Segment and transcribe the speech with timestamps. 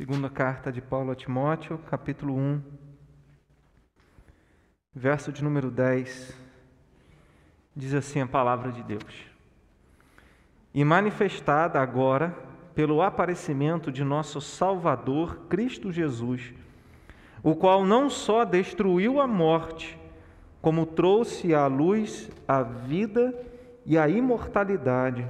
[0.00, 2.62] Segunda carta de Paulo a Timóteo, capítulo 1,
[4.94, 6.34] verso de número 10.
[7.76, 9.26] Diz assim a palavra de Deus:
[10.72, 12.34] E manifestada agora
[12.74, 16.54] pelo aparecimento de nosso Salvador Cristo Jesus,
[17.42, 20.00] o qual não só destruiu a morte,
[20.62, 23.38] como trouxe à luz a vida
[23.84, 25.28] e a imortalidade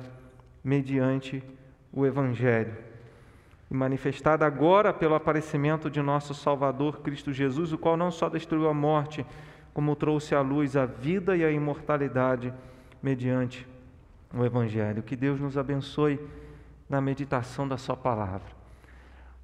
[0.62, 1.42] mediante
[1.92, 2.88] o Evangelho
[3.70, 8.68] e manifestada agora pelo aparecimento de nosso Salvador Cristo Jesus, o qual não só destruiu
[8.68, 9.24] a morte,
[9.72, 12.52] como trouxe à luz a vida e a imortalidade
[13.00, 13.66] mediante
[14.34, 15.02] o Evangelho.
[15.02, 16.18] Que Deus nos abençoe
[16.88, 18.50] na meditação da Sua palavra.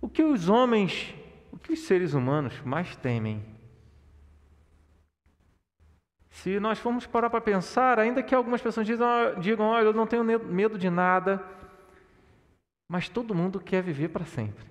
[0.00, 1.14] O que os homens,
[1.52, 3.40] o que os seres humanos mais temem?
[6.30, 9.08] Se nós formos parar para pensar, ainda que algumas pessoas digam,
[9.38, 11.42] digam olha, eu não tenho medo de nada,
[12.88, 14.64] mas todo mundo quer viver para sempre.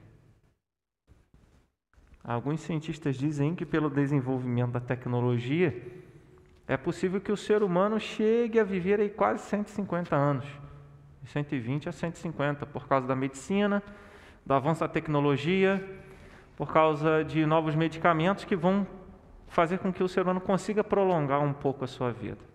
[2.24, 5.80] Alguns cientistas dizem que, pelo desenvolvimento da tecnologia,
[6.68, 10.46] é possível que o ser humano chegue a viver aí quase 150 anos,
[11.26, 13.84] 120 a 150, por causa da medicina,
[14.44, 15.84] do avanço da tecnologia,
[16.56, 18.88] por causa de novos medicamentos que vão
[19.48, 22.55] fazer com que o ser humano consiga prolongar um pouco a sua vida.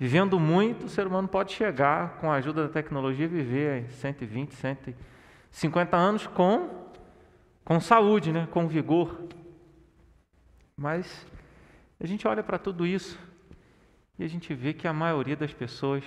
[0.00, 5.94] Vivendo muito, o ser humano pode chegar, com a ajuda da tecnologia, viver 120, 150
[5.94, 6.88] anos com,
[7.62, 8.48] com saúde, né?
[8.50, 9.28] com vigor.
[10.74, 11.26] Mas
[12.00, 13.18] a gente olha para tudo isso
[14.18, 16.02] e a gente vê que a maioria das pessoas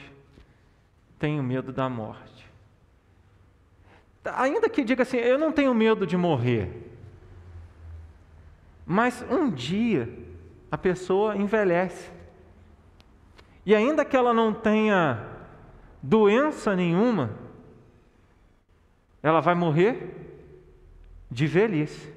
[1.20, 2.50] tem o medo da morte.
[4.26, 6.92] Ainda que diga assim, eu não tenho medo de morrer.
[8.88, 10.10] Mas um dia
[10.72, 12.23] a pessoa envelhece.
[13.66, 15.26] E ainda que ela não tenha
[16.02, 17.32] doença nenhuma,
[19.22, 20.42] ela vai morrer
[21.32, 22.12] de velhice.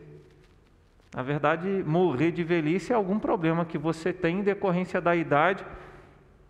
[1.14, 5.64] Na verdade, morrer de velhice é algum problema que você tem em decorrência da idade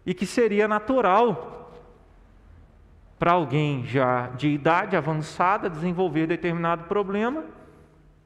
[0.05, 1.73] e que seria natural
[3.19, 7.45] para alguém já de idade avançada desenvolver determinado problema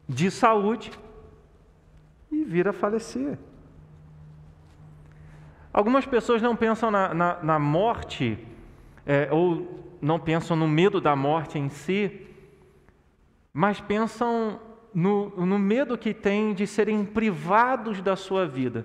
[0.09, 0.91] de saúde
[2.31, 3.39] e vir a falecer.
[5.73, 8.39] Algumas pessoas não pensam na, na, na morte,
[9.07, 12.27] é, ou não pensam no medo da morte em si,
[13.53, 14.61] mas pensam
[14.93, 18.85] no, no medo que têm de serem privados da sua vida.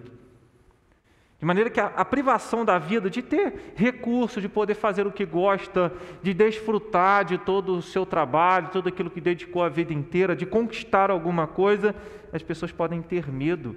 [1.40, 5.12] De maneira que a, a, privação da vida, de ter recursos, de poder fazer o
[5.12, 5.92] que gosta,
[6.22, 10.46] de desfrutar de todo o seu trabalho, tudo aquilo que dedicou a vida inteira, de
[10.46, 11.96] conquistar alguma coisa,
[12.32, 13.76] as pessoas podem ter medo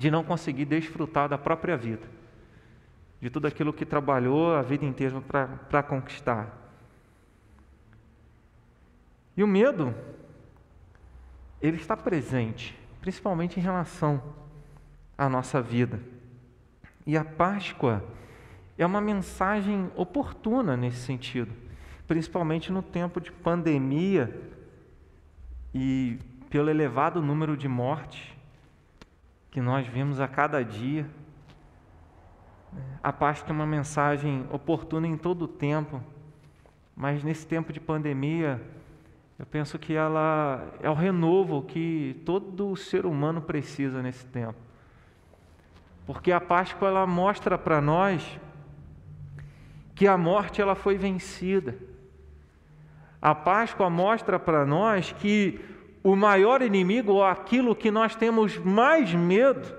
[0.00, 2.08] de não conseguir desfrutar da própria vida,
[3.20, 6.56] de tudo aquilo que trabalhou a vida inteira para conquistar.
[9.36, 9.94] E o medo,
[11.60, 14.22] ele está presente, principalmente em relação
[15.18, 16.00] à nossa vida.
[17.06, 18.02] E a Páscoa
[18.78, 21.52] é uma mensagem oportuna nesse sentido,
[22.08, 24.50] principalmente no tempo de pandemia
[25.74, 26.18] e
[26.48, 28.39] pelo elevado número de mortes
[29.50, 31.06] que nós vemos a cada dia.
[33.02, 36.00] A Páscoa é uma mensagem oportuna em todo o tempo,
[36.94, 38.62] mas nesse tempo de pandemia,
[39.38, 44.58] eu penso que ela é o renovo que todo ser humano precisa nesse tempo.
[46.06, 48.38] Porque a Páscoa ela mostra para nós
[49.94, 51.76] que a morte ela foi vencida.
[53.20, 55.60] A Páscoa mostra para nós que
[56.02, 59.74] o maior inimigo, ou aquilo que nós temos mais medo,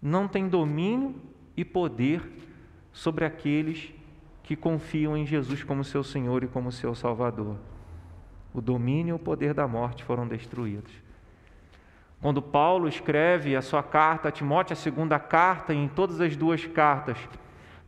[0.00, 1.14] não tem domínio
[1.56, 2.22] e poder
[2.92, 3.92] sobre aqueles
[4.42, 7.56] que confiam em Jesus como seu Senhor e como seu Salvador.
[8.52, 10.92] O domínio e o poder da morte foram destruídos.
[12.20, 16.36] Quando Paulo escreve a sua carta a Timóteo, a segunda carta, e em todas as
[16.36, 17.16] duas cartas,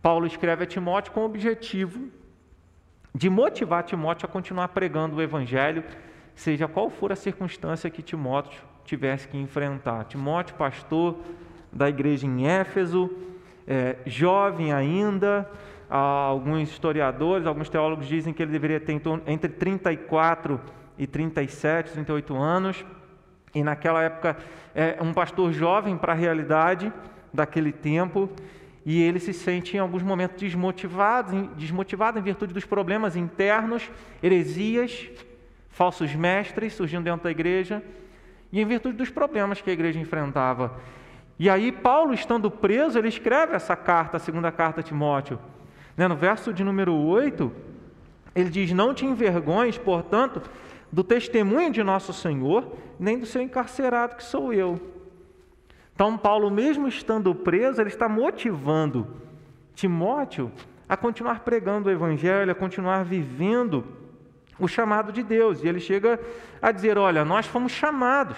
[0.01, 2.09] Paulo escreve a Timóteo com o objetivo
[3.15, 5.84] de motivar Timóteo a continuar pregando o Evangelho
[6.34, 10.05] seja qual for a circunstância que Timóteo tivesse que enfrentar.
[10.05, 11.17] Timóteo, pastor
[11.73, 13.11] da igreja em Éfeso,
[13.67, 15.49] é, jovem ainda,
[15.89, 20.61] alguns historiadores, alguns teólogos dizem que ele deveria ter entre 34
[20.99, 22.84] e 37, 38 anos,
[23.55, 24.37] e naquela época
[24.75, 26.93] é um pastor jovem para a realidade
[27.33, 28.29] daquele tempo,
[28.84, 33.91] e ele se sente em alguns momentos desmotivado, desmotivado em virtude dos problemas internos,
[34.23, 35.09] heresias,
[35.72, 37.83] falsos mestres surgindo dentro da igreja,
[38.53, 40.78] e em virtude dos problemas que a igreja enfrentava.
[41.39, 45.41] E aí, Paulo, estando preso, ele escreve essa carta, a segunda carta a Timóteo.
[45.97, 47.51] Né, no verso de número 8,
[48.34, 50.42] Ele diz: Não te envergonhes, portanto,
[50.91, 54.80] do testemunho de nosso Senhor, nem do seu encarcerado, que sou eu.
[55.95, 59.07] Então, Paulo, mesmo estando preso, ele está motivando
[59.74, 60.53] Timóteo
[60.89, 64.02] a continuar pregando o Evangelho, a continuar vivendo
[64.59, 65.63] o chamado de Deus.
[65.63, 66.21] E ele chega
[66.60, 68.37] a dizer: Olha, nós fomos chamados,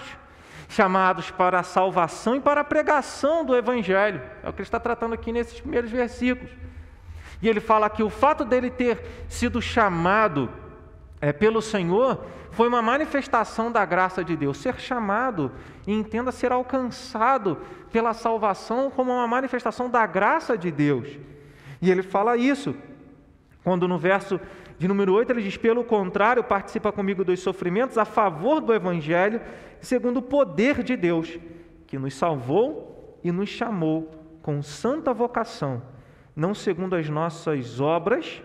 [0.69, 4.21] chamados para a salvação e para a pregação do Evangelho.
[4.43, 6.51] É o que ele está tratando aqui nesses primeiros versículos.
[7.41, 10.49] E ele fala que o fato dele ter sido chamado
[11.21, 14.57] é, pelo Senhor foi uma manifestação da graça de Deus.
[14.57, 15.51] Ser chamado
[15.85, 17.57] e entenda ser alcançado
[17.91, 21.07] pela salvação como uma manifestação da graça de Deus.
[21.81, 22.75] E ele fala isso
[23.63, 24.39] quando no verso
[24.77, 29.41] de número 8 ele diz: Pelo contrário, participa comigo dos sofrimentos a favor do Evangelho,
[29.79, 31.39] segundo o poder de Deus,
[31.87, 34.11] que nos salvou e nos chamou
[34.41, 35.81] com santa vocação,
[36.35, 38.41] não segundo as nossas obras,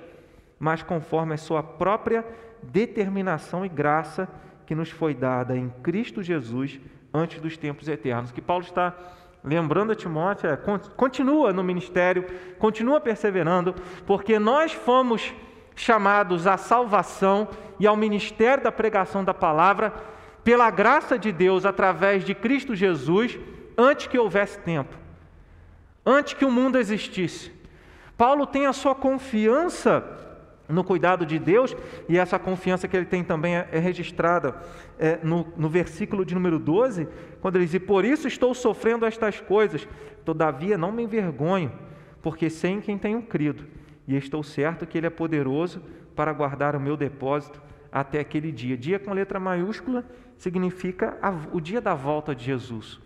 [0.59, 2.25] mas conforme a sua própria
[2.63, 4.29] determinação e graça
[4.67, 6.81] que nos foi dada em Cristo Jesus
[7.13, 8.31] antes dos tempos eternos.
[8.31, 8.97] Que Paulo está
[9.43, 10.57] lembrando a Timóteo é,
[10.97, 12.25] continua no ministério,
[12.59, 13.75] continua perseverando,
[14.07, 15.35] porque nós fomos
[15.81, 17.49] chamados à salvação
[17.79, 19.93] e ao ministério da pregação da palavra
[20.45, 23.39] pela graça de Deus através de Cristo Jesus
[23.77, 24.95] antes que houvesse tempo,
[26.05, 27.51] antes que o mundo existisse.
[28.17, 30.05] Paulo tem a sua confiança
[30.69, 31.75] no cuidado de Deus,
[32.09, 34.55] e essa confiança que ele tem também é, é registrada
[34.99, 37.09] é, no, no versículo de número 12,
[37.41, 39.89] quando ele diz: Por isso estou sofrendo estas coisas,
[40.25, 41.73] todavia não me envergonho,
[42.23, 43.65] porque sei em quem tenho crido,
[44.07, 45.83] e estou certo que Ele é poderoso
[46.15, 47.61] para guardar o meu depósito
[47.91, 48.77] até aquele dia.
[48.77, 50.05] Dia com letra maiúscula
[50.37, 51.19] significa
[51.53, 53.01] o dia da volta de Jesus,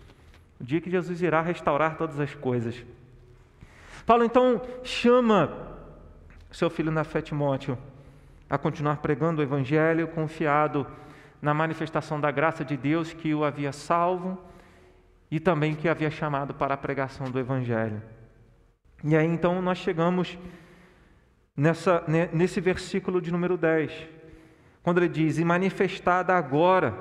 [0.61, 2.85] o dia que Jesus irá restaurar todas as coisas.
[4.07, 5.51] Paulo então chama
[6.51, 7.77] seu filho na fé Timóteo
[8.49, 10.87] a continuar pregando o Evangelho, confiado
[11.41, 14.39] na manifestação da graça de Deus que o havia salvo
[15.31, 18.01] e também que havia chamado para a pregação do Evangelho.
[19.03, 20.39] E aí então nós chegamos
[21.57, 23.93] nessa, nesse versículo de número 10,
[24.83, 26.95] quando ele diz: E manifestada agora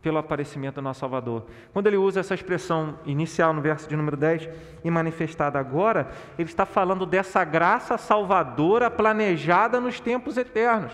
[0.00, 1.46] pelo aparecimento do nosso Salvador.
[1.72, 4.48] Quando ele usa essa expressão inicial no verso de número 10,
[4.84, 6.08] e manifestada agora,
[6.38, 10.92] ele está falando dessa graça salvadora planejada nos tempos eternos.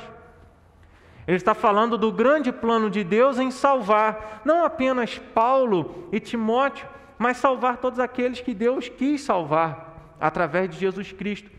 [1.26, 6.86] Ele está falando do grande plano de Deus em salvar não apenas Paulo e Timóteo,
[7.18, 11.50] mas salvar todos aqueles que Deus quis salvar através de Jesus Cristo.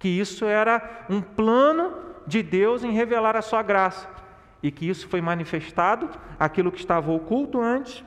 [0.00, 1.92] Que isso era um plano
[2.26, 4.08] de Deus em revelar a sua graça
[4.62, 8.04] e que isso foi manifestado, aquilo que estava oculto antes,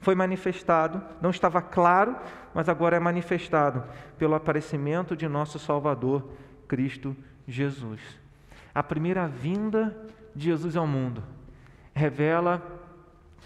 [0.00, 2.16] foi manifestado, não estava claro,
[2.54, 3.84] mas agora é manifestado
[4.18, 6.28] pelo aparecimento de nosso Salvador,
[6.66, 7.16] Cristo
[7.46, 8.00] Jesus.
[8.74, 9.96] A primeira vinda
[10.34, 11.22] de Jesus ao mundo
[11.94, 12.62] revela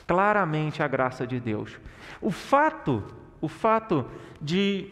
[0.07, 1.79] claramente a graça de Deus.
[2.21, 3.03] O fato,
[3.41, 4.07] o fato
[4.41, 4.89] de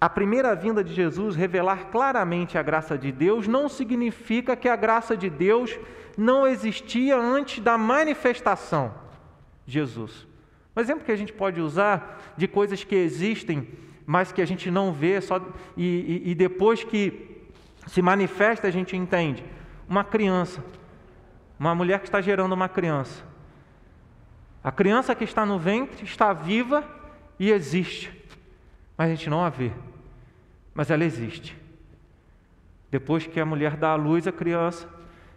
[0.00, 4.76] a primeira vinda de Jesus revelar claramente a graça de Deus não significa que a
[4.76, 5.78] graça de Deus
[6.18, 8.94] não existia antes da manifestação
[9.64, 10.26] de Jesus.
[10.76, 13.68] Um exemplo que a gente pode usar de coisas que existem,
[14.04, 15.40] mas que a gente não vê, só,
[15.76, 17.46] e, e, e depois que
[17.86, 19.44] se manifesta a gente entende.
[19.88, 20.62] Uma criança,
[21.58, 23.24] uma mulher que está gerando uma criança.
[24.62, 26.84] A criança que está no ventre está viva
[27.38, 28.12] e existe,
[28.96, 29.72] mas a gente não a vê,
[30.74, 31.56] mas ela existe.
[32.90, 34.88] Depois que a mulher dá à luz a criança,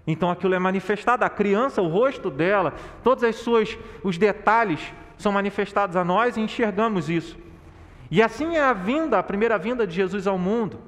[0.07, 2.73] então aquilo é manifestado, a criança, o rosto dela,
[3.03, 7.37] todos as suas, os detalhes são manifestados a nós e enxergamos isso.
[8.09, 10.79] E assim é a vinda, a primeira vinda de Jesus ao mundo,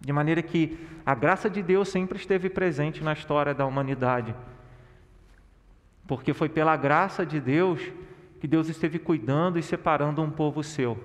[0.00, 4.34] de maneira que a graça de Deus sempre esteve presente na história da humanidade.
[6.06, 7.80] Porque foi pela graça de Deus
[8.40, 10.98] que Deus esteve cuidando e separando um povo seu.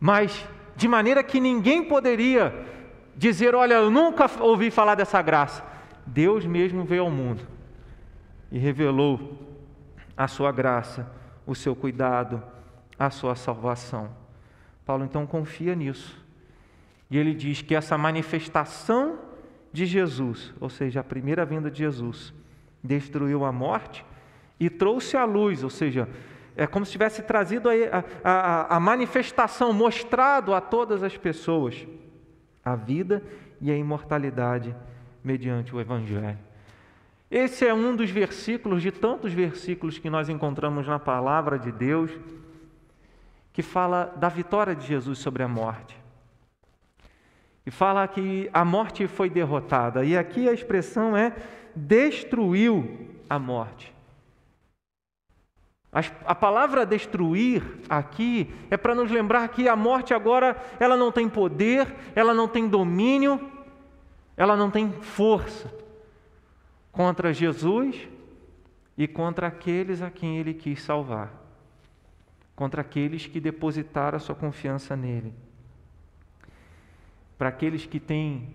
[0.00, 2.66] Mas de maneira que ninguém poderia
[3.14, 5.62] dizer: Olha, eu nunca ouvi falar dessa graça.
[6.06, 7.46] Deus mesmo veio ao mundo
[8.50, 9.38] e revelou
[10.16, 11.10] a sua graça,
[11.46, 12.42] o seu cuidado,
[12.98, 14.10] a sua salvação.
[14.84, 16.18] Paulo então confia nisso.
[17.10, 19.18] E ele diz que essa manifestação
[19.72, 22.32] de Jesus, ou seja, a primeira vinda de Jesus,
[22.82, 24.04] destruiu a morte
[24.58, 26.08] e trouxe a luz, ou seja,
[26.56, 27.72] é como se tivesse trazido a,
[28.22, 31.86] a, a, manifestação, mostrado a todas as pessoas
[32.64, 33.22] a vida
[33.60, 34.74] e a imortalidade
[35.22, 36.38] mediante o Evangelho.
[37.30, 42.10] Esse é um dos versículos, de tantos versículos que nós encontramos na palavra de Deus,
[43.52, 45.96] que fala da vitória de Jesus sobre a morte.
[47.64, 50.04] E fala que a morte foi derrotada.
[50.04, 51.32] E aqui a expressão é
[51.74, 53.94] destruiu a morte.
[55.92, 61.28] A palavra destruir aqui é para nos lembrar que a morte agora ela não tem
[61.28, 63.40] poder, ela não tem domínio,
[64.36, 65.72] ela não tem força
[66.92, 68.08] contra Jesus
[68.96, 71.32] e contra aqueles a quem ele quis salvar,
[72.54, 75.34] contra aqueles que depositaram a sua confiança nele.
[77.36, 78.54] Para aqueles que têm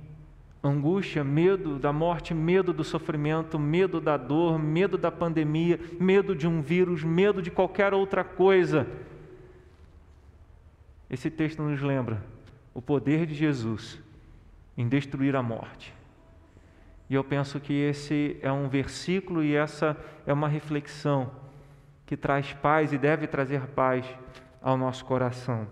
[0.67, 6.47] angústia, medo da morte, medo do sofrimento, medo da dor, medo da pandemia, medo de
[6.47, 8.87] um vírus, medo de qualquer outra coisa.
[11.09, 12.23] Esse texto nos lembra
[12.73, 14.01] o poder de Jesus
[14.77, 15.93] em destruir a morte.
[17.09, 19.95] E eu penso que esse é um versículo e essa
[20.25, 21.31] é uma reflexão
[22.05, 24.05] que traz paz e deve trazer paz
[24.61, 25.67] ao nosso coração.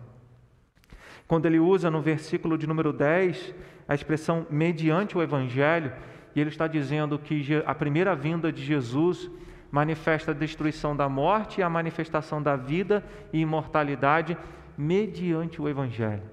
[1.27, 3.53] Quando ele usa no versículo de número 10
[3.87, 5.91] a expressão mediante o Evangelho,
[6.35, 9.29] e ele está dizendo que a primeira vinda de Jesus
[9.71, 14.37] manifesta a destruição da morte e a manifestação da vida e imortalidade
[14.77, 16.23] mediante o Evangelho.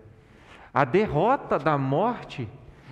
[0.73, 2.49] A derrota da morte,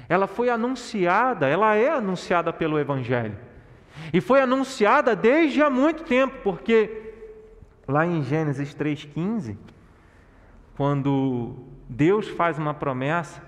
[0.08, 3.36] ela foi anunciada, ela é anunciada pelo Evangelho.
[4.12, 7.12] E foi anunciada desde há muito tempo, porque
[7.86, 9.56] lá em Gênesis 3,15,
[10.76, 11.56] quando
[11.88, 13.42] Deus faz uma promessa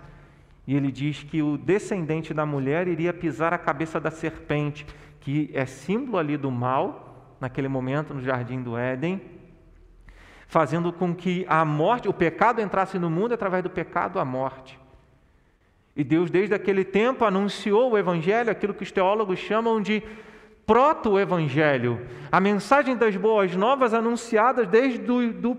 [0.67, 4.87] e ele diz que o descendente da mulher iria pisar a cabeça da serpente,
[5.21, 9.21] que é símbolo ali do mal, naquele momento no jardim do Éden,
[10.47, 14.79] fazendo com que a morte, o pecado entrasse no mundo através do pecado a morte.
[15.97, 20.03] E Deus, desde aquele tempo, anunciou o Evangelho, aquilo que os teólogos chamam de
[20.67, 25.57] proto-evangelho, a mensagem das boas novas anunciadas desde do, do,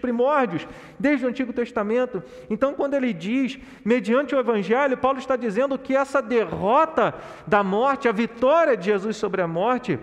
[0.00, 2.22] primórdios, desde o Antigo Testamento.
[2.50, 7.14] Então, quando ele diz, mediante o evangelho, Paulo está dizendo que essa derrota
[7.46, 9.98] da morte, a vitória de Jesus sobre a morte,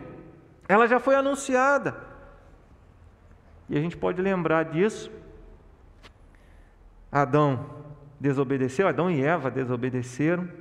[0.67, 1.95] ela já foi anunciada.
[3.69, 5.11] E a gente pode lembrar disso.
[7.11, 7.65] Adão
[8.19, 10.60] desobedeceu, Adão e Eva desobedeceram.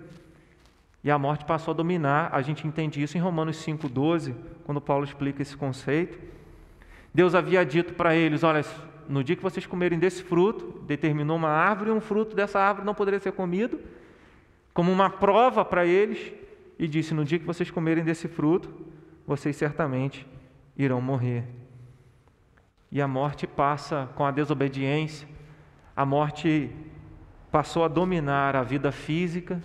[1.02, 2.30] E a morte passou a dominar.
[2.32, 6.18] A gente entende isso em Romanos 5,12, quando Paulo explica esse conceito.
[7.12, 8.64] Deus havia dito para eles: Olha,
[9.08, 12.86] no dia que vocês comerem desse fruto, determinou uma árvore e um fruto dessa árvore
[12.86, 13.80] não poderia ser comido,
[14.72, 16.32] como uma prova para eles,
[16.78, 18.70] e disse: No dia que vocês comerem desse fruto,
[19.26, 20.26] vocês certamente
[20.76, 21.44] irão morrer.
[22.92, 25.26] E a morte passa com a desobediência,
[25.96, 26.70] a morte
[27.50, 29.60] passou a dominar a vida física,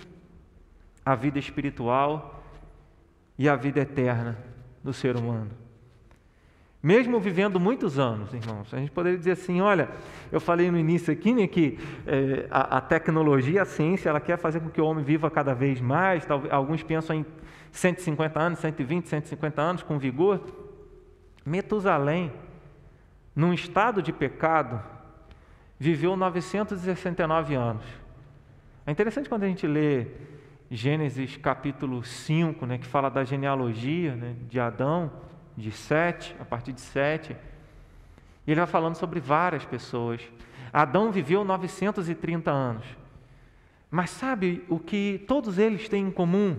[1.06, 2.44] a vida espiritual
[3.38, 4.38] e a vida eterna
[4.84, 5.52] do ser humano.
[6.82, 9.90] Mesmo vivendo muitos anos, irmãos, a gente poderia dizer assim: olha,
[10.32, 14.38] eu falei no início aqui né, que é, a, a, tecnologia, a ciência, ela quer
[14.38, 16.28] fazer com que o homem viva cada vez mais.
[16.52, 17.26] Alguns pensam em
[17.72, 20.40] 150 anos, 120, 150 anos com vigor.
[21.44, 22.32] Metusalém,
[23.36, 24.80] num estado de pecado,
[25.80, 27.84] viveu 969 anos.
[28.86, 30.06] É interessante quando a gente lê
[30.70, 35.12] Gênesis capítulo 5, né, que fala da genealogia né, de Adão,
[35.56, 37.36] de Sete, a partir de Sete.
[38.46, 40.22] E ele vai falando sobre várias pessoas.
[40.74, 42.86] Adão viveu 930 anos.
[43.90, 46.58] Mas sabe o que todos eles têm em comum,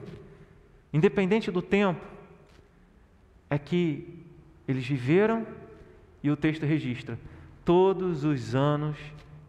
[0.92, 2.04] independente do tempo?
[3.50, 4.24] É que
[4.66, 5.46] eles viveram,
[6.22, 7.18] e o texto registra,
[7.64, 8.96] todos os anos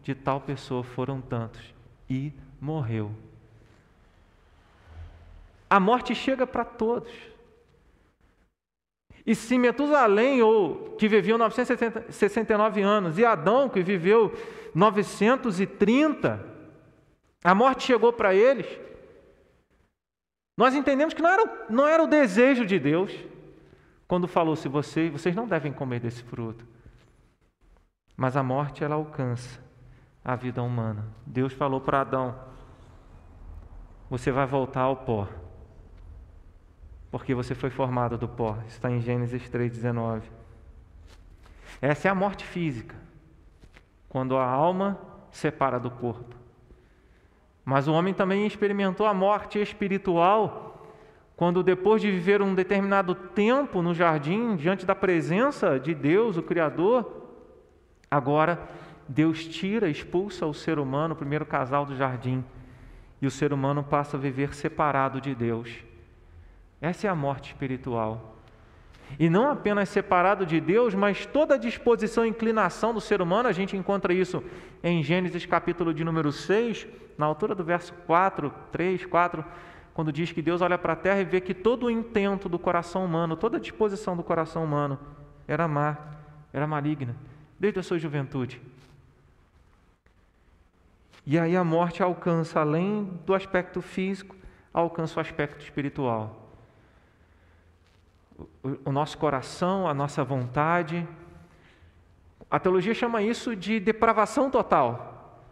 [0.02, 1.74] de tal pessoa foram tantos,
[2.08, 3.10] e morreu.
[5.68, 7.12] A morte chega para todos.
[9.26, 14.32] E se Metusalém, ou, que viveu 969 anos, e Adão, que viveu
[14.74, 16.42] 930,
[17.44, 18.66] a morte chegou para eles,
[20.56, 23.14] nós entendemos que não era, não era o desejo de Deus
[24.08, 26.66] quando falou: se vocês, vocês não devem comer desse fruto.
[28.16, 29.60] Mas a morte, ela alcança
[30.24, 31.06] a vida humana.
[31.26, 32.34] Deus falou para Adão:
[34.08, 35.28] você vai voltar ao pó
[37.10, 38.58] porque você foi formado do pó.
[38.66, 40.22] Está em Gênesis 3,19.
[41.80, 42.96] Essa é a morte física,
[44.08, 44.98] quando a alma
[45.30, 46.36] separa do corpo.
[47.64, 50.86] Mas o homem também experimentou a morte espiritual,
[51.36, 56.42] quando depois de viver um determinado tempo no jardim, diante da presença de Deus, o
[56.42, 57.28] Criador,
[58.10, 58.58] agora
[59.06, 62.44] Deus tira, expulsa o ser humano, o primeiro casal do jardim,
[63.22, 65.87] e o ser humano passa a viver separado de Deus.
[66.80, 68.36] Essa é a morte espiritual.
[69.18, 73.48] E não apenas separado de Deus, mas toda a disposição e inclinação do ser humano,
[73.48, 74.42] a gente encontra isso
[74.82, 79.44] em Gênesis capítulo de número 6, na altura do verso 4, 3, 4,
[79.94, 82.58] quando diz que Deus olha para a terra e vê que todo o intento do
[82.58, 84.98] coração humano, toda a disposição do coração humano
[85.48, 85.96] era má,
[86.52, 87.16] era maligna,
[87.58, 88.60] desde a sua juventude.
[91.26, 94.36] E aí a morte alcança, além do aspecto físico,
[94.72, 96.47] alcança o aspecto espiritual
[98.84, 101.06] o nosso coração, a nossa vontade.
[102.50, 105.42] A teologia chama isso de depravação total.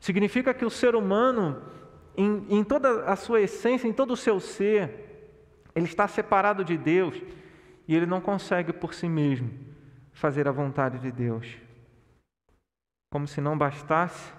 [0.00, 1.62] Significa que o ser humano,
[2.16, 5.02] em, em toda a sua essência, em todo o seu ser,
[5.74, 7.20] ele está separado de Deus
[7.86, 9.50] e ele não consegue por si mesmo
[10.12, 11.56] fazer a vontade de Deus.
[13.10, 14.32] Como se não bastasse,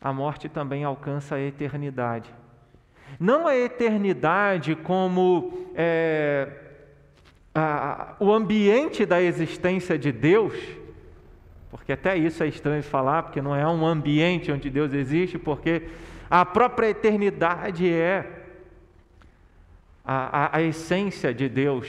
[0.00, 2.34] a morte também alcança a eternidade.
[3.18, 6.48] Não a eternidade como é,
[7.54, 10.54] a, o ambiente da existência de Deus,
[11.70, 15.88] porque até isso é estranho falar, porque não é um ambiente onde Deus existe, porque
[16.30, 18.44] a própria eternidade é
[20.04, 21.88] a, a, a essência de Deus.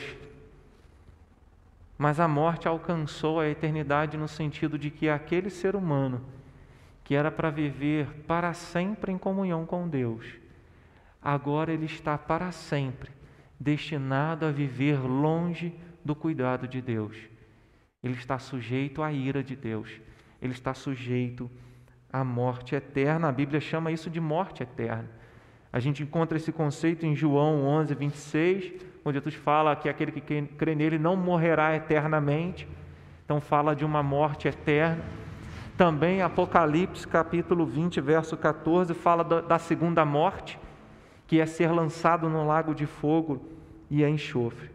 [1.98, 6.22] Mas a morte alcançou a eternidade no sentido de que aquele ser humano
[7.05, 10.25] que era para viver para sempre em comunhão com Deus,
[11.25, 13.10] agora ele está para sempre
[13.60, 17.17] destinado a viver longe do cuidado de Deus.
[18.03, 19.89] Ele está sujeito à ira de Deus.
[20.39, 21.50] Ele está sujeito
[22.13, 23.27] à morte eterna.
[23.27, 25.10] A Bíblia chama isso de morte eterna.
[25.74, 30.22] A gente encontra esse conceito em João 11, 26, onde Jesus fala que aquele que
[30.22, 32.67] crê nele não morrerá eternamente.
[33.25, 35.03] Então, fala de uma morte eterna.
[35.75, 40.58] Também Apocalipse, capítulo 20, verso 14, fala da segunda morte,
[41.27, 43.41] que é ser lançado no lago de fogo
[43.89, 44.70] e a enxofre.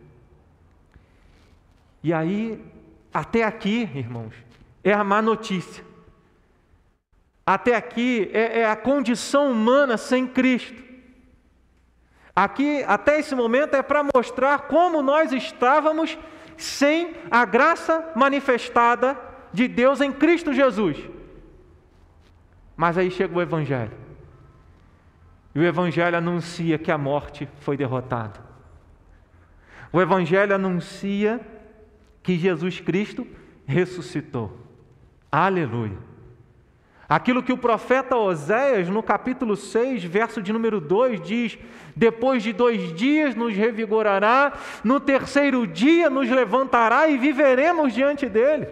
[2.02, 2.62] E aí,
[3.12, 4.35] até aqui, irmãos,
[4.83, 5.85] é a má notícia.
[7.45, 10.83] Até aqui é, é a condição humana sem Cristo.
[12.35, 16.19] Aqui, até esse momento, é para mostrar como nós estávamos
[16.57, 19.18] sem a graça manifestada
[19.53, 20.96] de Deus em Cristo Jesus.
[22.77, 23.92] Mas aí chega o Evangelho.
[25.55, 28.41] E o Evangelho anuncia que a morte foi derrotada.
[29.93, 31.41] O Evangelho anuncia
[32.23, 33.27] que Jesus Cristo
[33.67, 34.57] ressuscitou.
[35.31, 35.99] Aleluia.
[37.09, 41.59] Aquilo que o profeta Oséias, no capítulo 6, verso de número 2, diz:
[41.97, 44.53] Depois de dois dias nos revigorará,
[44.85, 48.69] no terceiro dia nos levantará e viveremos diante dele.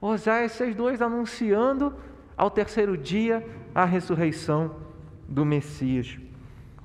[0.00, 1.94] Oséias 6,2 anunciando
[2.36, 4.87] ao terceiro dia a ressurreição
[5.28, 6.18] do Messias.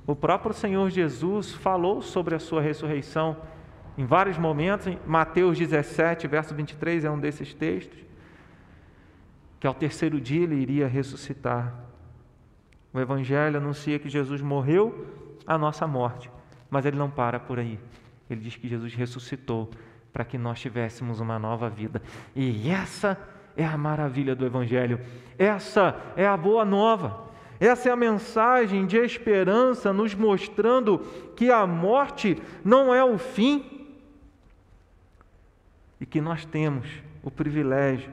[0.06, 3.36] O próprio Senhor Jesus falou sobre a sua ressurreição
[3.96, 7.98] em vários momentos, em Mateus 17, verso 23 é um desses textos,
[9.60, 11.72] que ao terceiro dia ele iria ressuscitar.
[12.92, 15.06] O Evangelho anuncia que Jesus morreu
[15.46, 16.30] a nossa morte,
[16.68, 17.78] mas ele não para por aí.
[18.28, 19.70] Ele diz que Jesus ressuscitou
[20.12, 22.02] para que nós tivéssemos uma nova vida.
[22.34, 23.16] E essa
[23.56, 25.00] é a maravilha do Evangelho,
[25.38, 27.24] essa é a boa nova.
[27.64, 30.98] Essa é a mensagem de esperança, nos mostrando
[31.34, 33.86] que a morte não é o fim
[35.98, 36.86] e que nós temos
[37.22, 38.12] o privilégio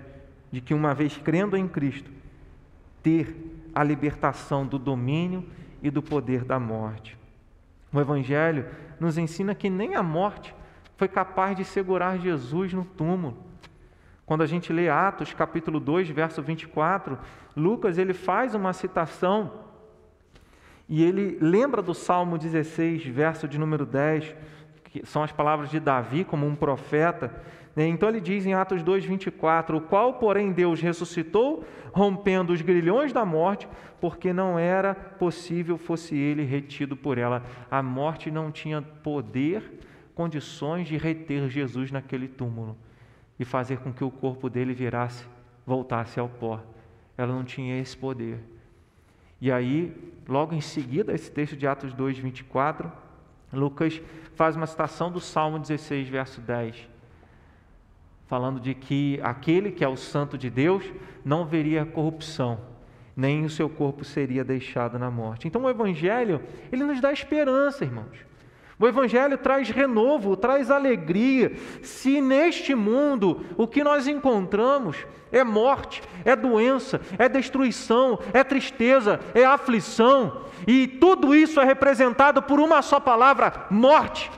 [0.53, 2.09] de que, uma vez crendo em Cristo,
[3.03, 3.35] ter
[3.75, 5.45] a libertação do domínio
[5.83, 7.17] e do poder da morte.
[7.91, 8.65] O Evangelho
[9.01, 10.55] nos ensina que nem a morte
[10.95, 13.50] foi capaz de segurar Jesus no túmulo.
[14.31, 17.19] Quando a gente lê Atos, capítulo 2, verso 24,
[17.53, 19.51] Lucas ele faz uma citação
[20.87, 24.33] e ele lembra do Salmo 16, verso de número 10,
[24.85, 27.43] que são as palavras de Davi como um profeta.
[27.75, 27.85] Né?
[27.87, 33.11] Então ele diz em Atos 2, 24: O qual, porém, Deus ressuscitou, rompendo os grilhões
[33.11, 33.67] da morte,
[33.99, 37.43] porque não era possível fosse ele retido por ela.
[37.69, 39.61] A morte não tinha poder,
[40.15, 42.77] condições de reter Jesus naquele túmulo
[43.41, 45.25] e fazer com que o corpo dele virasse,
[45.65, 46.61] voltasse ao pó.
[47.17, 48.37] Ela não tinha esse poder.
[49.41, 49.91] E aí,
[50.27, 52.91] logo em seguida, esse texto de Atos 2, 24,
[53.51, 53.99] Lucas
[54.35, 56.87] faz uma citação do Salmo 16, verso 10,
[58.27, 60.85] falando de que aquele que é o santo de Deus
[61.25, 62.59] não veria corrupção,
[63.17, 65.47] nem o seu corpo seria deixado na morte.
[65.47, 68.30] Então o evangelho, ele nos dá esperança, irmãos.
[68.81, 71.55] O Evangelho traz renovo, traz alegria.
[71.83, 79.19] Se neste mundo o que nós encontramos é morte, é doença, é destruição, é tristeza,
[79.35, 84.31] é aflição, e tudo isso é representado por uma só palavra: morte.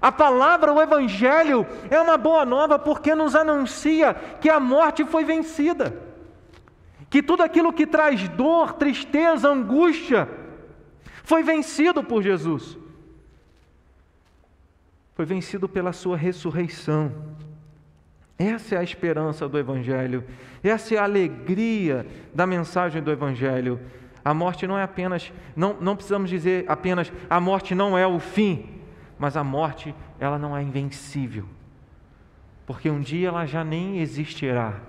[0.00, 5.24] A palavra, o Evangelho, é uma boa nova porque nos anuncia que a morte foi
[5.24, 6.00] vencida,
[7.10, 10.28] que tudo aquilo que traz dor, tristeza, angústia,
[11.24, 12.78] foi vencido por Jesus,
[15.18, 17.12] foi vencido pela Sua ressurreição.
[18.38, 20.24] Essa é a esperança do Evangelho,
[20.62, 23.80] essa é a alegria da mensagem do Evangelho.
[24.24, 28.20] A morte não é apenas, não, não precisamos dizer apenas, a morte não é o
[28.20, 28.80] fim,
[29.18, 31.46] mas a morte, ela não é invencível,
[32.64, 34.80] porque um dia ela já nem existirá.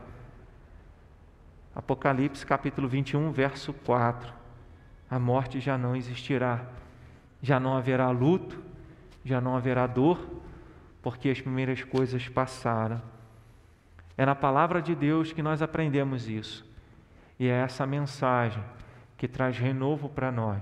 [1.76, 4.32] Apocalipse capítulo 21, verso 4.
[5.10, 6.68] A morte já não existirá,
[7.42, 8.69] já não haverá luto,
[9.30, 10.20] já não haverá dor,
[11.02, 13.02] porque as primeiras coisas passaram.
[14.18, 16.66] É na palavra de Deus que nós aprendemos isso.
[17.40, 18.62] E é essa mensagem
[19.16, 20.62] que traz renovo para nós,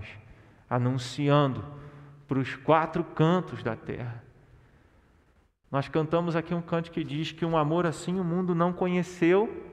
[0.69, 1.63] anunciando
[2.27, 4.21] para os quatro cantos da terra.
[5.71, 9.65] Nós cantamos aqui um canto que diz que um amor assim o mundo não conheceu,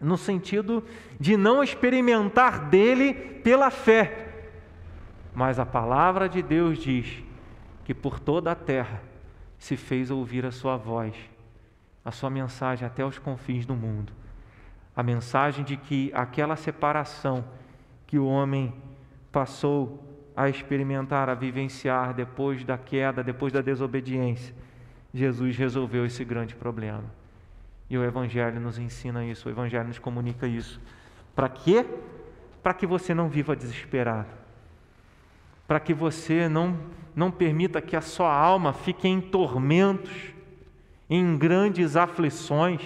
[0.00, 0.84] no sentido
[1.18, 4.50] de não experimentar dele pela fé.
[5.34, 7.25] Mas a palavra de Deus diz
[7.86, 9.00] que por toda a terra
[9.56, 11.14] se fez ouvir a sua voz,
[12.04, 14.12] a sua mensagem até os confins do mundo.
[14.96, 17.44] A mensagem de que aquela separação
[18.04, 18.74] que o homem
[19.30, 20.02] passou
[20.34, 24.52] a experimentar, a vivenciar depois da queda, depois da desobediência,
[25.14, 27.04] Jesus resolveu esse grande problema.
[27.88, 30.80] E o Evangelho nos ensina isso, o Evangelho nos comunica isso.
[31.36, 31.86] Para quê?
[32.64, 34.45] Para que você não viva desesperado.
[35.66, 36.78] Para que você não,
[37.14, 40.12] não permita que a sua alma fique em tormentos,
[41.08, 42.80] em grandes aflições.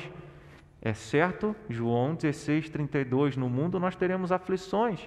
[0.83, 5.01] É certo, João 16, 32, no mundo nós teremos aflições.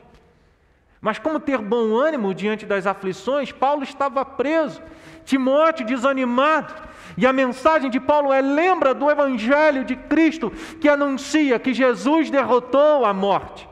[1.04, 3.52] Mas como ter bom ânimo diante das aflições?
[3.52, 4.82] Paulo estava preso,
[5.26, 6.74] Timóteo desanimado.
[7.18, 12.30] E a mensagem de Paulo é: lembra do Evangelho de Cristo que anuncia que Jesus
[12.30, 13.68] derrotou a morte.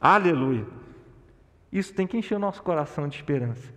[0.00, 0.75] Aleluia.
[1.76, 3.70] Isso tem que encher o nosso coração de esperança.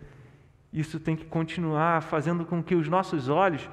[0.71, 3.69] Isso tem que continuar fazendo com que os nossos olhos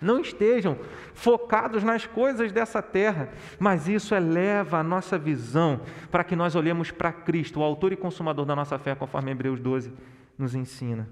[0.00, 0.76] não estejam
[1.14, 3.28] focados nas coisas dessa terra,
[3.60, 7.96] mas isso eleva a nossa visão para que nós olhemos para Cristo, o autor e
[7.96, 9.92] consumador da nossa fé, conforme Hebreus 12
[10.36, 11.08] nos ensina.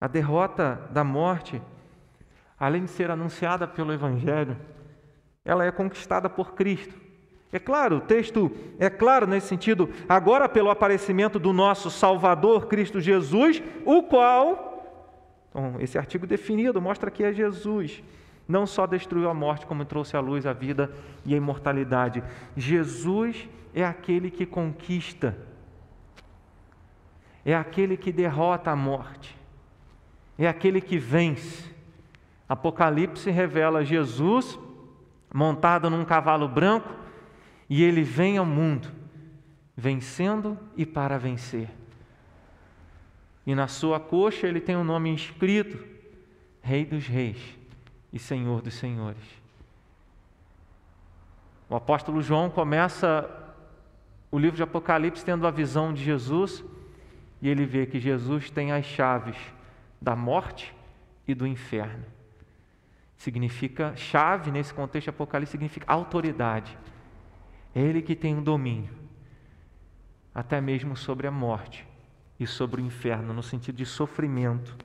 [0.00, 1.60] A derrota da morte,
[2.56, 4.56] além de ser anunciada pelo Evangelho,
[5.44, 7.07] ela é conquistada por Cristo.
[7.52, 13.00] É claro, o texto é claro nesse sentido, agora pelo aparecimento do nosso Salvador Cristo
[13.00, 14.68] Jesus, o qual
[15.58, 18.02] então, esse artigo definido mostra que é Jesus.
[18.46, 20.90] Não só destruiu a morte, como trouxe à luz a vida
[21.24, 22.22] e a imortalidade.
[22.56, 25.36] Jesus é aquele que conquista,
[27.44, 29.36] é aquele que derrota a morte,
[30.38, 31.68] é aquele que vence.
[32.48, 34.58] Apocalipse revela Jesus
[35.32, 36.88] montado num cavalo branco
[37.68, 38.90] e ele vem ao mundo,
[39.76, 41.68] vencendo e para vencer
[43.48, 45.82] e na sua coxa ele tem um nome inscrito:
[46.60, 47.38] Rei dos Reis
[48.12, 49.22] e Senhor dos Senhores.
[51.66, 53.26] O apóstolo João começa
[54.30, 56.62] o livro de Apocalipse tendo a visão de Jesus
[57.40, 59.38] e ele vê que Jesus tem as chaves
[59.98, 60.74] da morte
[61.26, 62.04] e do inferno.
[63.16, 66.76] Significa chave nesse contexto Apocalipse significa autoridade.
[67.74, 68.98] É ele que tem o um domínio
[70.34, 71.86] até mesmo sobre a morte
[72.38, 74.76] e sobre o inferno, no sentido de sofrimento.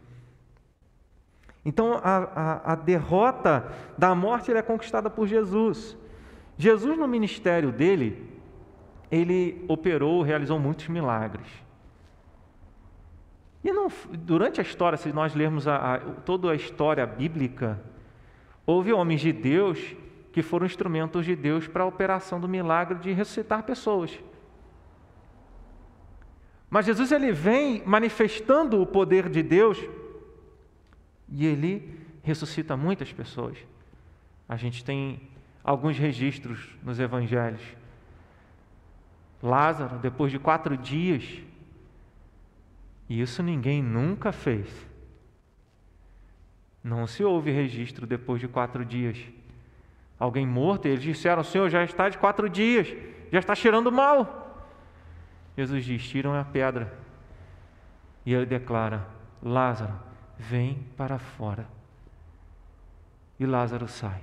[1.64, 5.96] Então, a, a, a derrota da morte é conquistada por Jesus.
[6.58, 8.28] Jesus, no ministério dele,
[9.12, 11.48] ele operou, realizou muitos milagres.
[13.64, 17.80] E não, durante a história, se nós lermos a, a, toda a história bíblica,
[18.66, 19.96] houve homens de Deus
[20.34, 24.20] que foram instrumentos de Deus para a operação do milagre de ressuscitar pessoas.
[26.70, 29.78] Mas Jesus ele vem manifestando o poder de Deus
[31.30, 33.60] e ele ressuscita muitas pessoas.
[34.50, 35.22] A gente tem
[35.64, 37.62] alguns registros nos evangelhos.
[39.42, 41.44] Lázaro, depois de quatro dias,
[43.08, 44.68] e isso ninguém nunca fez.
[46.84, 49.18] Não se houve registro depois de quatro dias.
[50.24, 52.88] Alguém morto, eles disseram: Senhor, já está de quatro dias,
[53.30, 54.66] já está cheirando mal.
[55.58, 56.98] Jesus diz: tiram a pedra.
[58.26, 59.06] E ele declara:
[59.42, 59.94] Lázaro,
[60.40, 61.68] vem para fora.
[63.38, 64.22] E Lázaro sai.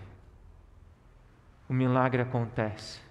[1.68, 3.02] O milagre acontece.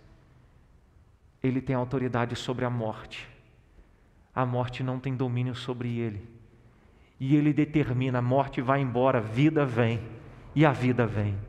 [1.43, 3.29] Ele tem autoridade sobre a morte.
[4.33, 6.27] A morte não tem domínio sobre ele.
[7.19, 10.01] E ele determina: a morte vai embora, vida vem,
[10.55, 11.48] e a vida vem.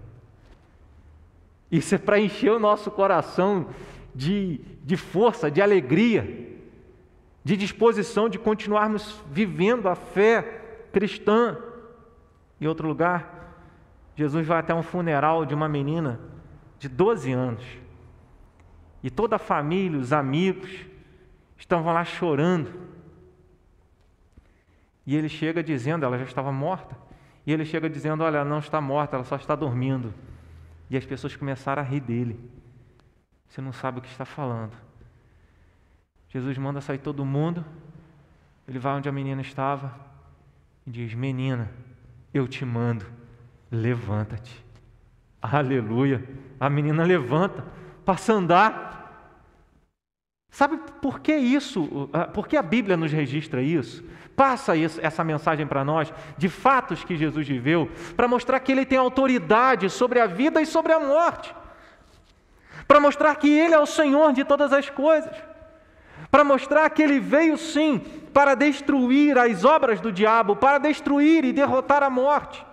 [1.70, 3.68] Isso é para encher o nosso coração
[4.14, 6.48] de, de força, de alegria,
[7.44, 10.42] de disposição de continuarmos vivendo a fé
[10.92, 11.56] cristã.
[12.60, 13.54] Em outro lugar,
[14.16, 16.20] Jesus vai até um funeral de uma menina
[16.78, 17.64] de 12 anos.
[19.02, 20.70] E toda a família, os amigos,
[21.56, 22.70] estavam lá chorando.
[25.06, 26.96] E ele chega dizendo, ela já estava morta.
[27.46, 30.12] E ele chega dizendo: Olha, ela não está morta, ela só está dormindo.
[30.90, 32.38] E as pessoas começaram a rir dele.
[33.48, 34.76] Você não sabe o que está falando.
[36.28, 37.64] Jesus manda sair todo mundo.
[38.66, 39.94] Ele vai onde a menina estava
[40.86, 41.70] e diz: Menina,
[42.34, 43.06] eu te mando,
[43.70, 44.64] levanta-te.
[45.40, 46.22] Aleluia.
[46.58, 47.64] A menina levanta,
[48.04, 48.89] passa a andar.
[50.50, 52.08] Sabe por que isso?
[52.34, 54.04] Por que a Bíblia nos registra isso?
[54.34, 58.98] Passa essa mensagem para nós de fatos que Jesus viveu, para mostrar que ele tem
[58.98, 61.54] autoridade sobre a vida e sobre a morte,
[62.88, 65.34] para mostrar que ele é o Senhor de todas as coisas,
[66.30, 67.98] para mostrar que ele veio sim
[68.32, 72.64] para destruir as obras do diabo, para destruir e derrotar a morte.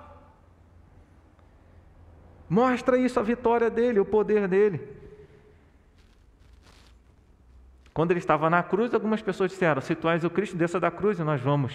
[2.50, 4.98] Mostra isso a vitória dele, o poder dele.
[7.98, 10.92] Quando ele estava na cruz, algumas pessoas disseram: Se tu és o Cristo, desça da
[10.92, 11.74] cruz e nós vamos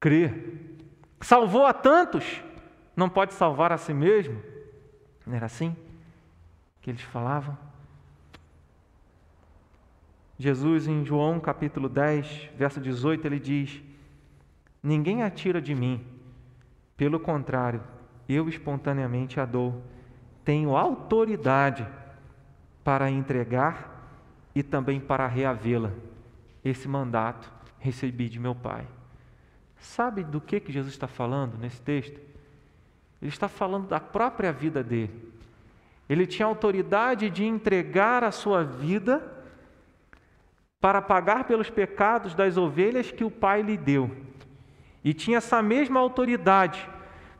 [0.00, 0.78] crer.
[1.20, 2.42] Salvou a tantos,
[2.96, 4.42] não pode salvar a si mesmo.
[5.26, 5.76] Não era assim
[6.80, 7.58] que eles falavam?
[10.38, 13.82] Jesus, em João capítulo 10, verso 18, ele diz:
[14.82, 16.06] Ninguém atira de mim,
[16.96, 17.82] pelo contrário,
[18.26, 19.82] eu espontaneamente a dou.
[20.42, 21.86] Tenho autoridade
[22.82, 23.91] para entregar
[24.54, 25.92] e também para reavê-la.
[26.64, 28.86] Esse mandato recebi de meu Pai.
[29.78, 32.20] Sabe do que, que Jesus está falando nesse texto?
[33.20, 35.32] Ele está falando da própria vida dele.
[36.08, 39.22] Ele tinha autoridade de entregar a sua vida
[40.80, 44.10] para pagar pelos pecados das ovelhas que o Pai lhe deu.
[45.04, 46.88] E tinha essa mesma autoridade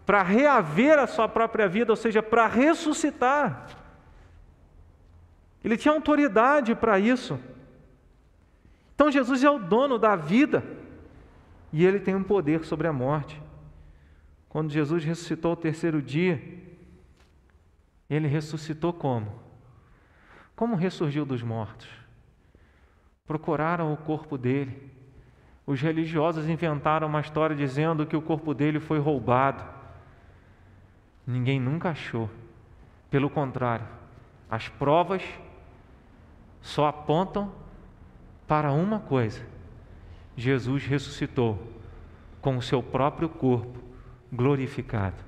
[0.06, 3.66] para reaver a sua própria vida, ou seja, para ressuscitar.
[5.64, 7.38] Ele tinha autoridade para isso.
[8.94, 10.62] Então Jesus é o dono da vida
[11.72, 13.40] e ele tem um poder sobre a morte.
[14.48, 16.42] Quando Jesus ressuscitou o terceiro dia,
[18.10, 19.40] ele ressuscitou como?
[20.54, 21.88] Como ressurgiu dos mortos?
[23.26, 24.90] Procuraram o corpo dele.
[25.66, 29.64] Os religiosos inventaram uma história dizendo que o corpo dele foi roubado.
[31.26, 32.28] Ninguém nunca achou.
[33.08, 33.86] Pelo contrário,
[34.50, 35.22] as provas
[36.62, 37.52] só apontam
[38.46, 39.44] para uma coisa:
[40.36, 41.60] Jesus ressuscitou
[42.40, 43.82] com o seu próprio corpo
[44.32, 45.22] glorificado.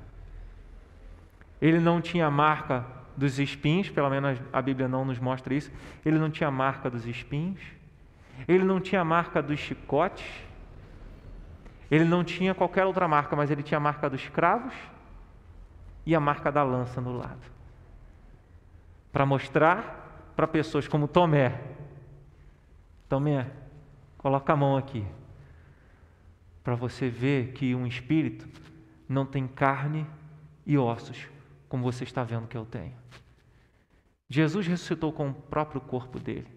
[1.60, 2.84] Ele não tinha marca
[3.16, 5.70] dos espinhos, pelo menos a Bíblia não nos mostra isso.
[6.04, 7.60] Ele não tinha marca dos espinhos,
[8.48, 10.26] ele não tinha marca dos chicotes,
[11.90, 14.74] ele não tinha qualquer outra marca, mas ele tinha a marca dos cravos
[16.06, 17.54] e a marca da lança no lado
[19.14, 20.03] para mostrar
[20.34, 21.60] para pessoas como Tomé.
[23.08, 23.46] Tomé,
[24.18, 25.04] coloca a mão aqui.
[26.62, 28.48] Para você ver que um espírito
[29.08, 30.06] não tem carne
[30.66, 31.28] e ossos,
[31.68, 32.94] como você está vendo que eu tenho.
[34.28, 36.48] Jesus ressuscitou com o próprio corpo dele.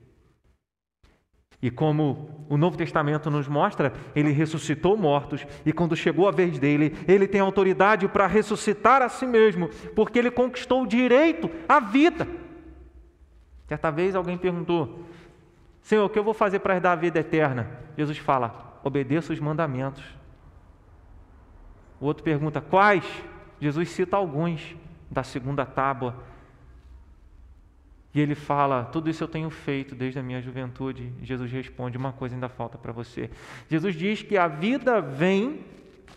[1.61, 6.59] E como o Novo Testamento nos mostra, ele ressuscitou mortos, e quando chegou a vez
[6.59, 11.79] dele, ele tem autoridade para ressuscitar a si mesmo, porque ele conquistou o direito à
[11.79, 12.27] vida.
[13.67, 15.03] Certa vez alguém perguntou:
[15.81, 17.67] Senhor, o que eu vou fazer para herdar a vida eterna?
[17.97, 20.03] Jesus fala: obedeça os mandamentos.
[21.99, 23.03] O outro pergunta: quais?
[23.59, 24.75] Jesus cita alguns
[25.09, 26.15] da segunda tábua.
[28.13, 31.11] E ele fala: Tudo isso eu tenho feito desde a minha juventude.
[31.21, 33.29] Jesus responde: Uma coisa ainda falta para você.
[33.69, 35.63] Jesus diz que a vida vem,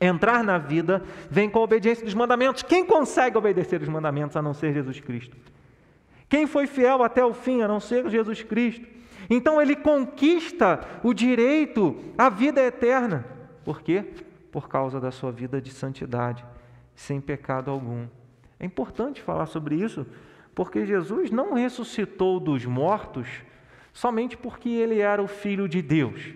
[0.00, 2.62] entrar na vida, vem com a obediência dos mandamentos.
[2.62, 5.36] Quem consegue obedecer os mandamentos a não ser Jesus Cristo?
[6.30, 8.86] Quem foi fiel até o fim, a não ser Jesus Cristo?
[9.28, 13.26] Então ele conquista o direito à vida eterna.
[13.64, 14.04] Por quê?
[14.52, 16.44] Por causa da sua vida de santidade,
[16.94, 18.06] sem pecado algum.
[18.60, 20.06] É importante falar sobre isso,
[20.54, 23.26] porque Jesus não ressuscitou dos mortos
[23.92, 26.32] somente porque ele era o filho de Deus.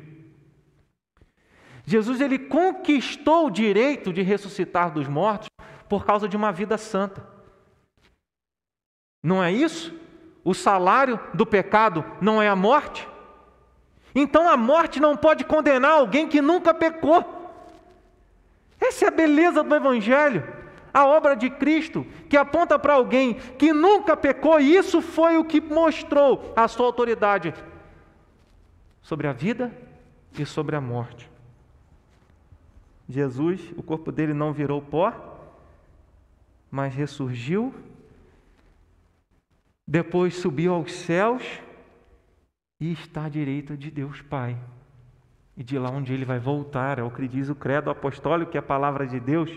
[1.87, 5.49] Jesus ele conquistou o direito de ressuscitar dos mortos
[5.89, 7.34] por causa de uma vida santa.
[9.25, 9.91] Não é isso?
[10.45, 13.09] O salário do pecado não é a morte?
[14.15, 17.25] Então a morte não pode condenar alguém que nunca pecou.
[18.79, 20.47] Essa é a beleza do Evangelho,
[20.93, 25.45] a obra de Cristo, que aponta para alguém que nunca pecou, e isso foi o
[25.45, 27.55] que mostrou a sua autoridade
[29.01, 29.73] sobre a vida
[30.39, 31.31] e sobre a morte.
[33.09, 35.15] Jesus, o corpo dele não virou pó,
[36.71, 37.75] mas ressurgiu,
[39.87, 41.43] depois subiu aos céus
[42.81, 44.57] e está à direita de Deus Pai.
[45.57, 48.57] E de lá onde ele vai voltar, é o que diz o credo apostólico, que
[48.57, 49.51] é a palavra de Deus,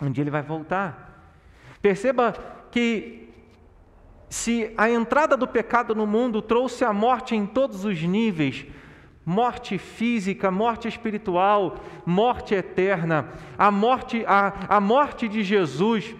[0.00, 1.32] onde ele vai voltar.
[1.80, 2.32] Perceba
[2.70, 3.28] que
[4.28, 8.66] se a entrada do pecado no mundo trouxe a morte em todos os níveis,
[9.24, 16.14] morte física, morte espiritual, morte eterna, a morte, a, a morte de Jesus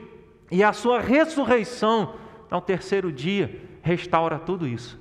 [0.50, 2.14] e a sua ressurreição
[2.50, 4.98] ao terceiro dia restaura tudo isso.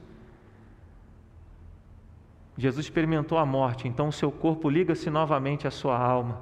[2.58, 6.42] Jesus experimentou a morte, então o seu corpo liga-se novamente à sua alma.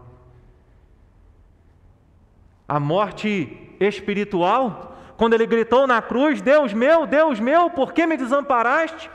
[2.68, 8.16] A morte espiritual, quando ele gritou na cruz: Deus meu, Deus meu, por que me
[8.16, 9.10] desamparaste?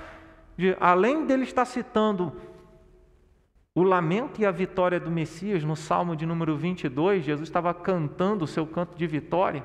[0.60, 2.34] de, além dele estar citando
[3.74, 8.44] o lamento e a vitória do Messias no Salmo de número 22, Jesus estava cantando
[8.44, 9.64] o seu canto de vitória.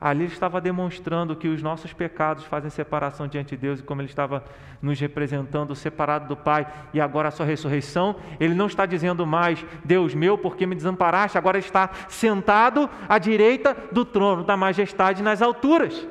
[0.00, 4.00] Ali ele estava demonstrando que os nossos pecados fazem separação diante de Deus e como
[4.00, 4.42] ele estava
[4.80, 9.62] nos representando, separado do Pai, e agora a sua ressurreição, ele não está dizendo mais,
[9.84, 11.36] Deus meu, por que me desamparaste?
[11.36, 16.08] Agora está sentado à direita do trono da majestade nas alturas.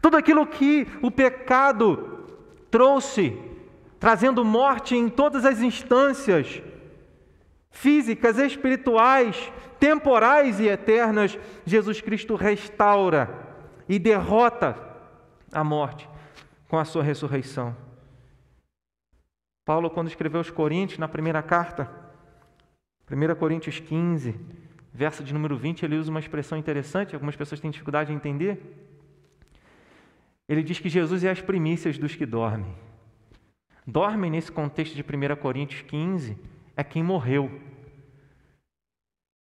[0.00, 2.26] Tudo aquilo que o pecado
[2.70, 3.36] trouxe,
[3.98, 6.62] trazendo morte em todas as instâncias,
[7.70, 13.30] físicas, espirituais, temporais e eternas, Jesus Cristo restaura
[13.88, 14.76] e derrota
[15.52, 16.08] a morte
[16.68, 17.76] com a sua ressurreição.
[19.64, 21.90] Paulo, quando escreveu aos Coríntios, na primeira carta,
[23.10, 24.34] 1 Coríntios 15,
[24.92, 28.60] verso de número 20, ele usa uma expressão interessante, algumas pessoas têm dificuldade de entender.
[30.48, 32.74] Ele diz que Jesus é as primícias dos que dormem.
[33.86, 36.36] Dormem nesse contexto de 1 Coríntios 15
[36.76, 37.50] é quem morreu.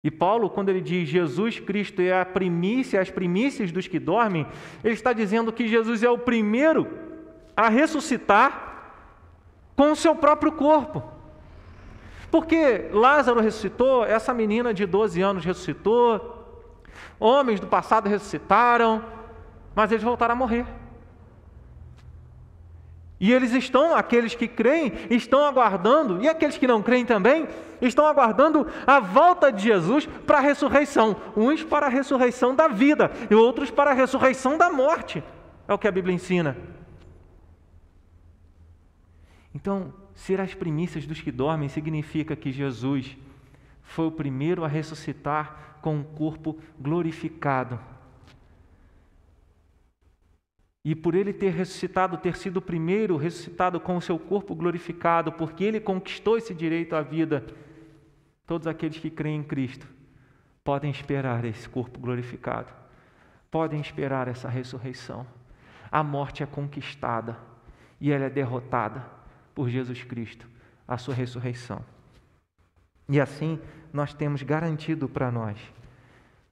[0.03, 4.47] E Paulo, quando ele diz Jesus Cristo é a primícia, as primícias dos que dormem,
[4.83, 6.87] ele está dizendo que Jesus é o primeiro
[7.55, 8.67] a ressuscitar
[9.75, 11.03] com o seu próprio corpo.
[12.31, 16.63] Porque Lázaro ressuscitou, essa menina de 12 anos ressuscitou,
[17.19, 19.03] homens do passado ressuscitaram,
[19.75, 20.65] mas eles voltaram a morrer.
[23.19, 27.47] E eles estão, aqueles que creem, estão aguardando, e aqueles que não creem também,
[27.81, 31.17] estão aguardando a volta de Jesus para a ressurreição.
[31.35, 35.21] Uns para a ressurreição da vida e outros para a ressurreição da morte.
[35.67, 36.55] É o que a Bíblia ensina.
[39.53, 43.17] Então, ser as primícias dos que dormem significa que Jesus
[43.83, 47.79] foi o primeiro a ressuscitar com um corpo glorificado
[50.89, 55.31] e por ele ter ressuscitado, ter sido o primeiro ressuscitado com o seu corpo glorificado,
[55.31, 57.45] porque ele conquistou esse direito à vida,
[58.47, 59.87] todos aqueles que creem em Cristo
[60.63, 62.73] podem esperar esse corpo glorificado,
[63.51, 65.27] podem esperar essa ressurreição.
[65.91, 67.37] A morte é conquistada
[68.01, 69.05] e ela é derrotada
[69.53, 70.47] por Jesus Cristo,
[70.87, 71.85] a sua ressurreição.
[73.07, 73.59] E assim
[73.93, 75.59] nós temos garantido para nós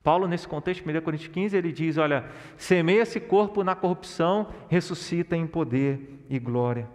[0.03, 2.25] Paulo, nesse contexto, 1 Coríntios 15, ele diz: Olha,
[2.57, 6.87] semeia esse corpo na corrupção, ressuscita em poder e glória.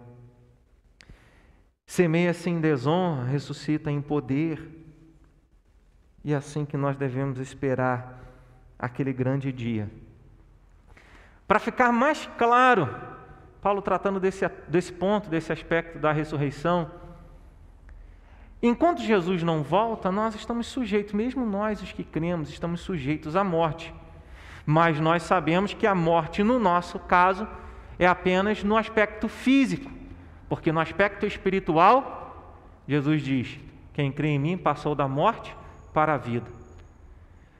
[1.85, 4.67] Semeia-se em desonra, ressuscita em poder.
[6.23, 8.19] E é assim que nós devemos esperar
[8.79, 9.89] aquele grande dia.
[11.47, 12.89] Para ficar mais claro,
[13.61, 16.89] Paulo tratando desse, desse ponto, desse aspecto da ressurreição,
[18.65, 23.43] Enquanto Jesus não volta, nós estamos sujeitos, mesmo nós os que cremos, estamos sujeitos à
[23.43, 23.93] morte.
[24.65, 27.45] Mas nós sabemos que a morte, no nosso caso,
[27.99, 29.91] é apenas no aspecto físico,
[30.47, 32.55] porque no aspecto espiritual,
[32.87, 33.59] Jesus diz:
[33.91, 35.53] quem crê em mim passou da morte
[35.93, 36.49] para a vida.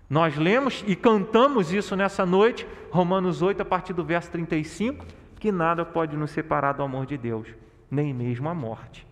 [0.10, 5.06] Nós lemos e cantamos isso nessa noite, Romanos 8, a partir do verso 35,
[5.38, 7.50] que nada pode nos separar do amor de Deus,
[7.92, 9.06] nem mesmo a morte.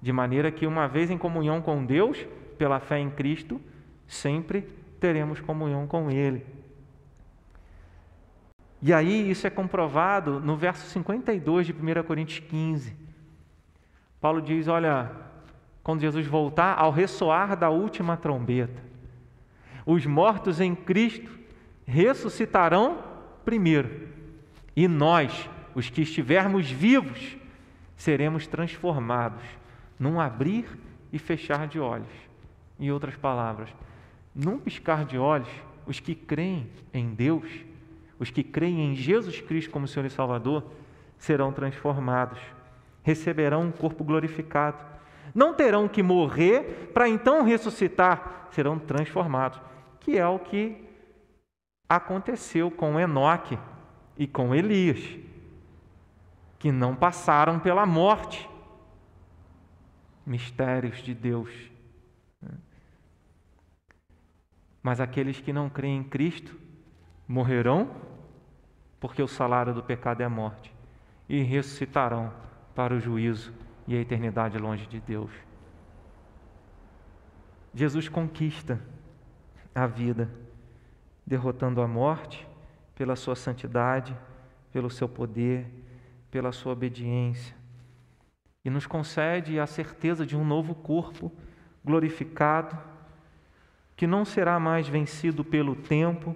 [0.00, 2.24] De maneira que, uma vez em comunhão com Deus,
[2.56, 3.60] pela fé em Cristo,
[4.06, 4.62] sempre
[5.00, 6.44] teremos comunhão com Ele.
[8.80, 12.94] E aí isso é comprovado no verso 52 de 1 Coríntios 15.
[14.20, 15.10] Paulo diz: Olha,
[15.82, 18.82] quando Jesus voltar, ao ressoar da última trombeta,
[19.84, 21.30] os mortos em Cristo
[21.84, 23.02] ressuscitarão
[23.44, 24.08] primeiro,
[24.76, 27.36] e nós, os que estivermos vivos,
[27.96, 29.42] seremos transformados
[29.98, 30.66] num abrir
[31.12, 32.12] e fechar de olhos.
[32.78, 33.68] Em outras palavras,
[34.34, 35.48] num piscar de olhos,
[35.86, 37.48] os que creem em Deus,
[38.18, 40.64] os que creem em Jesus Cristo como Senhor e Salvador,
[41.18, 42.38] serão transformados,
[43.02, 44.84] receberão um corpo glorificado.
[45.34, 49.60] Não terão que morrer para então ressuscitar, serão transformados,
[50.00, 50.84] que é o que
[51.88, 53.58] aconteceu com Enoque
[54.16, 55.00] e com Elias,
[56.58, 58.47] que não passaram pela morte.
[60.28, 61.50] Mistérios de Deus.
[64.82, 66.54] Mas aqueles que não creem em Cristo
[67.26, 67.90] morrerão,
[69.00, 70.74] porque o salário do pecado é a morte,
[71.28, 72.32] e ressuscitarão
[72.74, 73.54] para o juízo
[73.86, 75.30] e a eternidade longe de Deus.
[77.74, 78.78] Jesus conquista
[79.74, 80.30] a vida,
[81.26, 82.46] derrotando a morte
[82.94, 84.14] pela sua santidade,
[84.70, 85.66] pelo seu poder,
[86.30, 87.57] pela sua obediência.
[88.64, 91.32] E nos concede a certeza de um novo corpo
[91.84, 92.78] glorificado,
[93.96, 96.34] que não será mais vencido pelo tempo,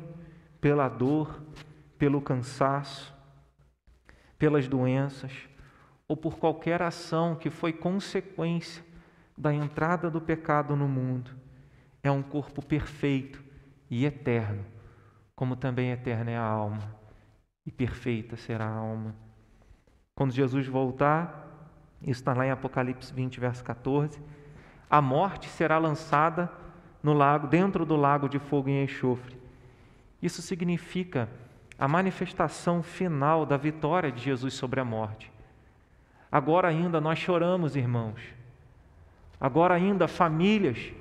[0.60, 1.42] pela dor,
[1.98, 3.14] pelo cansaço,
[4.38, 5.48] pelas doenças
[6.08, 8.84] ou por qualquer ação que foi consequência
[9.36, 11.30] da entrada do pecado no mundo.
[12.02, 13.42] É um corpo perfeito
[13.88, 14.64] e eterno,
[15.34, 16.96] como também eterna é a alma,
[17.64, 19.14] e perfeita será a alma.
[20.14, 21.51] Quando Jesus voltar,
[22.02, 24.20] isso está lá em Apocalipse 20, verso 14,
[24.90, 26.50] a morte será lançada
[27.02, 29.36] no lago, dentro do lago de fogo e enxofre.
[30.20, 31.28] Isso significa
[31.78, 35.30] a manifestação final da vitória de Jesus sobre a morte.
[36.30, 38.20] Agora ainda nós choramos, irmãos.
[39.40, 40.92] Agora ainda famílias,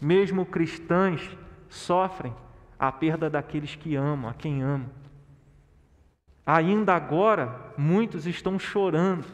[0.00, 1.20] mesmo cristãs,
[1.68, 2.34] sofrem
[2.78, 4.90] a perda daqueles que amam, a quem amam.
[6.44, 9.24] Ainda agora, muitos estão chorando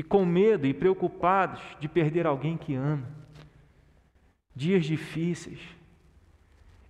[0.00, 3.06] e com medo e preocupados de perder alguém que ama.
[4.56, 5.60] Dias difíceis.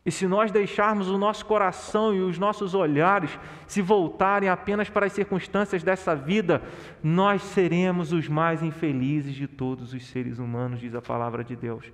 [0.07, 3.37] E se nós deixarmos o nosso coração e os nossos olhares
[3.67, 6.63] se voltarem apenas para as circunstâncias dessa vida,
[7.03, 11.93] nós seremos os mais infelizes de todos os seres humanos, diz a palavra de Deus.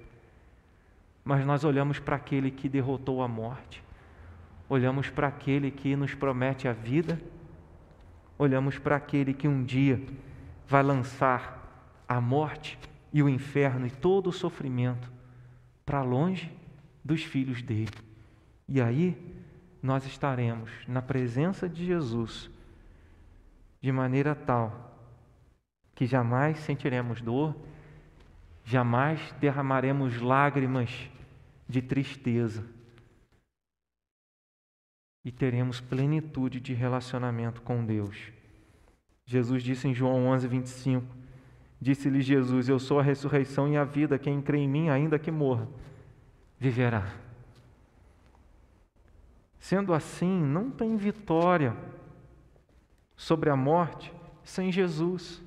[1.25, 3.83] Mas nós olhamos para aquele que derrotou a morte,
[4.69, 7.19] olhamos para aquele que nos promete a vida,
[8.39, 9.99] olhamos para aquele que um dia
[10.67, 12.79] vai lançar a morte
[13.13, 15.11] e o inferno e todo o sofrimento
[15.85, 16.53] para longe
[17.05, 17.95] dos filhos dele.
[18.69, 19.17] E aí
[19.83, 22.51] nós estaremos na presença de Jesus
[23.81, 24.87] de maneira tal
[25.95, 27.57] que jamais sentiremos dor,
[28.65, 31.09] jamais derramaremos lágrimas
[31.69, 32.65] de tristeza
[35.25, 38.36] e teremos plenitude de relacionamento com Deus.
[39.27, 41.07] Jesus disse em João 11, 25:
[41.81, 45.31] Disse-lhe Jesus: Eu sou a ressurreição e a vida, quem crê em mim, ainda que
[45.31, 45.69] morra
[46.59, 47.07] viverá.
[49.59, 51.77] Sendo assim, não tem vitória
[53.17, 54.13] sobre a morte
[54.45, 55.43] sem Jesus.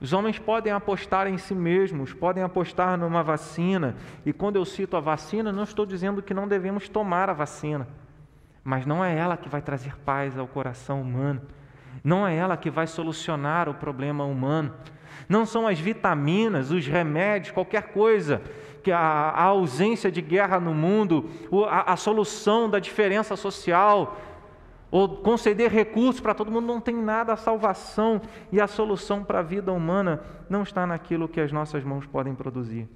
[0.00, 3.94] Os homens podem apostar em si mesmos, podem apostar numa vacina,
[4.26, 7.86] e quando eu cito a vacina, não estou dizendo que não devemos tomar a vacina,
[8.64, 11.40] mas não é ela que vai trazer paz ao coração humano,
[12.02, 14.74] não é ela que vai solucionar o problema humano,
[15.28, 18.42] não são as vitaminas, os remédios, qualquer coisa
[18.82, 21.30] que a, a ausência de guerra no mundo,
[21.68, 24.20] a, a solução da diferença social,
[24.90, 27.32] ou conceder recursos para todo mundo, não tem nada.
[27.32, 28.20] A salvação
[28.52, 32.34] e a solução para a vida humana não está naquilo que as nossas mãos podem
[32.34, 32.86] produzir.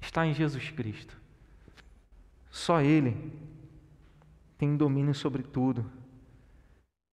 [0.00, 1.14] Está em Jesus Cristo.
[2.50, 3.32] Só Ele
[4.56, 5.84] tem domínio sobre tudo.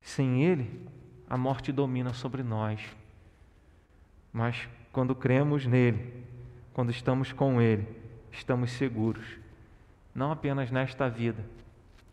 [0.07, 0.87] Sem Ele,
[1.29, 2.81] a morte domina sobre nós.
[4.31, 6.23] Mas quando cremos nele,
[6.71, 7.85] quando estamos com Ele,
[8.31, 9.37] estamos seguros,
[10.15, 11.45] não apenas nesta vida,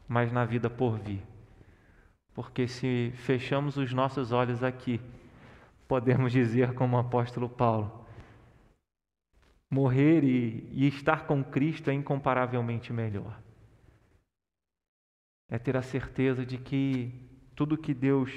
[0.08, 1.22] mas na vida por vir.
[2.34, 5.00] Porque se fechamos os nossos olhos aqui,
[5.86, 8.04] podemos dizer, como o apóstolo Paulo,
[9.70, 13.40] morrer e, e estar com Cristo é incomparavelmente melhor.
[15.48, 18.30] É ter a certeza de que tudo que Deus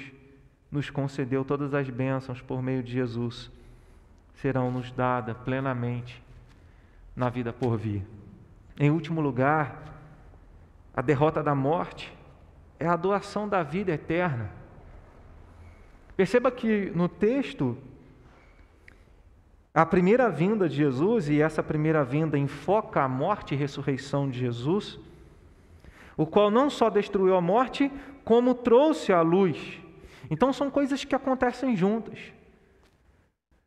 [0.70, 3.50] nos concedeu, todas as bênçãos por meio de Jesus,
[4.34, 6.22] serão nos dadas plenamente
[7.16, 8.06] na vida por vir.
[8.78, 9.82] Em último lugar,
[10.94, 12.12] a derrota da morte
[12.78, 14.50] é a doação da vida eterna.
[16.16, 17.76] Perceba que no texto,
[19.74, 24.38] a primeira vinda de Jesus, e essa primeira vinda enfoca a morte e ressurreição de
[24.38, 24.98] Jesus,
[26.16, 27.90] o qual não só destruiu a morte,
[28.28, 29.80] como trouxe a luz.
[30.30, 32.18] Então são coisas que acontecem juntas.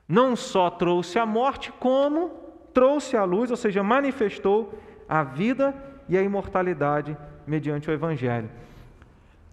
[0.08, 2.30] não só trouxe a morte, como
[2.72, 4.78] trouxe a luz, ou seja, manifestou
[5.10, 5.74] a vida
[6.08, 8.52] e a imortalidade mediante o Evangelho.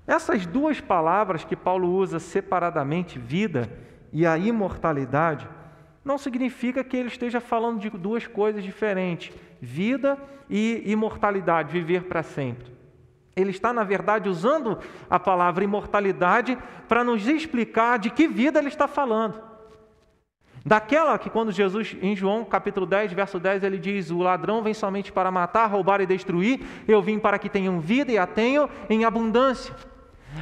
[0.07, 3.71] Essas duas palavras que Paulo usa separadamente, vida
[4.13, 5.49] e a imortalidade,
[6.05, 10.19] não significa que ele esteja falando de duas coisas diferentes, vida
[10.51, 12.78] e imortalidade, viver para sempre.
[13.41, 14.79] Ele está, na verdade, usando
[15.09, 16.59] a palavra imortalidade
[16.89, 19.41] para nos explicar de que vida ele está falando.
[20.65, 24.75] Daquela que quando Jesus, em João capítulo 10, verso 10, ele diz: O ladrão vem
[24.75, 28.69] somente para matar, roubar e destruir, eu vim para que tenham vida e a tenham
[28.91, 29.75] em abundância.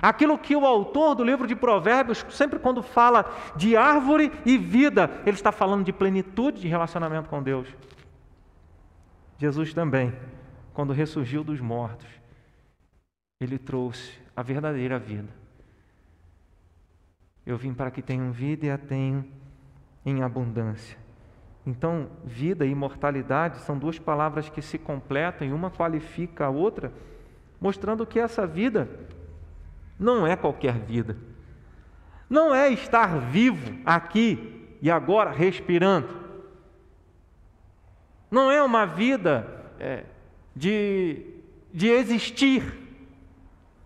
[0.03, 5.11] Aquilo que o autor do livro de Provérbios, sempre quando fala de árvore e vida,
[5.24, 7.68] ele está falando de plenitude de relacionamento com Deus.
[9.38, 10.12] Jesus também,
[10.74, 12.09] quando ressurgiu dos mortos,
[13.41, 15.28] ele trouxe a verdadeira vida.
[17.45, 19.24] Eu vim para que tenham vida e a tenham
[20.05, 20.97] em abundância.
[21.66, 26.93] Então, vida e imortalidade são duas palavras que se completam e uma qualifica a outra,
[27.61, 28.89] mostrando que essa vida
[29.99, 31.16] não é qualquer vida.
[32.28, 36.09] Não é estar vivo aqui e agora respirando.
[38.30, 39.47] Não é uma vida
[39.78, 40.05] é,
[40.55, 41.24] de,
[41.72, 42.86] de existir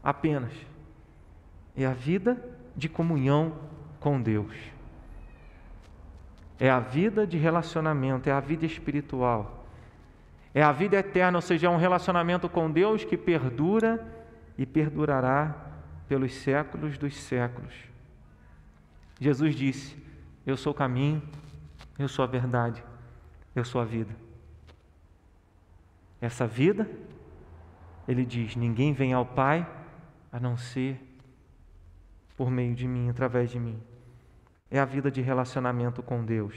[0.02, 0.52] apenas.
[1.76, 2.42] É a vida
[2.76, 3.54] de comunhão
[3.98, 4.54] com Deus
[6.60, 9.64] é a vida de relacionamento, é a vida espiritual.
[10.52, 14.06] É a vida eterna, ou seja, é um relacionamento com Deus que perdura
[14.58, 15.56] e perdurará
[16.06, 17.72] pelos séculos dos séculos.
[19.18, 19.96] Jesus disse:
[20.44, 21.22] Eu sou o caminho,
[21.98, 22.84] eu sou a verdade,
[23.56, 24.14] eu sou a vida.
[26.20, 26.90] Essa vida,
[28.06, 29.66] ele diz: ninguém vem ao Pai
[30.32, 31.00] a não ser
[32.36, 33.80] por meio de mim, através de mim
[34.70, 36.54] é a vida de relacionamento com Deus.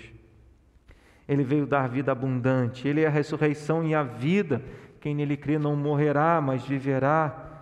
[1.27, 4.61] Ele veio dar vida abundante, Ele é a ressurreição e a vida.
[4.99, 7.61] Quem nele crê não morrerá, mas viverá.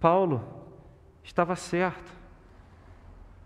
[0.00, 0.42] Paulo
[1.22, 2.10] estava certo.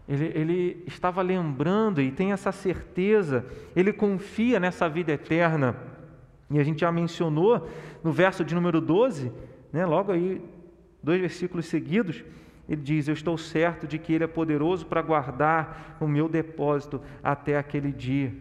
[0.08, 3.44] Ele, ele, estava lembrando e tem essa certeza,
[3.74, 5.74] ele confia nessa vida eterna.
[6.48, 7.68] E a gente já mencionou
[8.04, 9.32] no verso de número 12,
[9.72, 10.40] né, logo aí,
[11.06, 12.24] dois versículos seguidos,
[12.68, 17.00] ele diz: Eu estou certo de que Ele é poderoso para guardar o meu depósito
[17.22, 18.34] até aquele dia.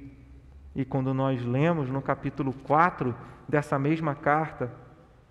[0.76, 3.16] E quando nós lemos no capítulo 4
[3.48, 4.72] dessa mesma carta,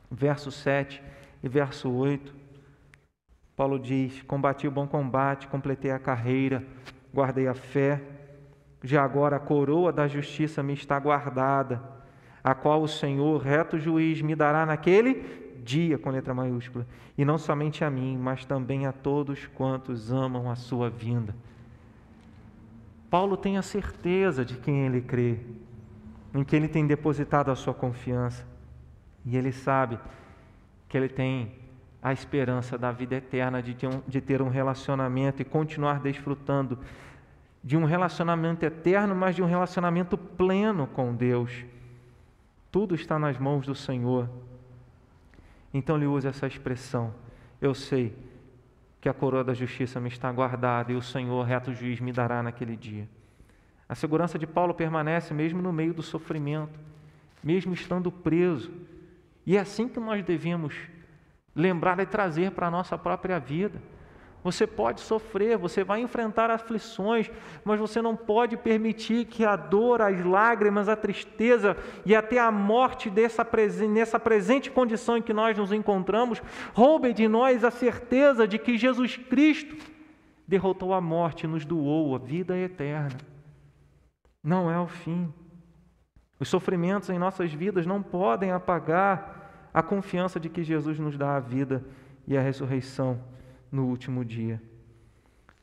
[0.08, 1.02] verso 7
[1.42, 2.32] e verso 8,
[3.56, 6.64] Paulo diz: Combati o bom combate, completei a carreira,
[7.12, 8.00] guardei a fé.
[8.80, 11.82] Já agora a coroa da justiça me está guardada,
[12.44, 16.86] a qual o Senhor, reto juiz, me dará naquele dia com letra maiúscula,
[17.16, 21.34] e não somente a mim, mas também a todos quantos amam a sua vinda.
[23.08, 25.38] Paulo tem a certeza de quem ele crê,
[26.34, 28.46] em que ele tem depositado a sua confiança,
[29.24, 29.98] e ele sabe
[30.88, 31.52] que ele tem
[32.02, 36.78] a esperança da vida eterna, de ter um, de ter um relacionamento e continuar desfrutando
[37.62, 41.64] de um relacionamento eterno, mas de um relacionamento pleno com Deus.
[42.70, 44.28] Tudo está nas mãos do Senhor.
[45.74, 47.12] Então ele usa essa expressão:
[47.60, 48.16] Eu sei
[49.00, 52.42] que a coroa da justiça me está guardada e o Senhor, reto juiz, me dará
[52.42, 53.08] naquele dia.
[53.86, 56.78] A segurança de Paulo permanece mesmo no meio do sofrimento,
[57.42, 58.72] mesmo estando preso.
[59.44, 60.74] E é assim que nós devemos
[61.54, 63.82] lembrar e trazer para a nossa própria vida.
[64.44, 67.30] Você pode sofrer, você vai enfrentar aflições,
[67.64, 71.74] mas você não pode permitir que a dor, as lágrimas, a tristeza
[72.04, 73.42] e até a morte dessa,
[73.88, 76.42] nessa presente condição em que nós nos encontramos
[76.74, 79.74] roube de nós a certeza de que Jesus Cristo
[80.46, 83.16] derrotou a morte e nos doou a vida eterna.
[84.42, 85.32] Não é o fim.
[86.38, 91.34] Os sofrimentos em nossas vidas não podem apagar a confiança de que Jesus nos dá
[91.34, 91.82] a vida
[92.28, 93.18] e a ressurreição
[93.74, 94.62] no último dia.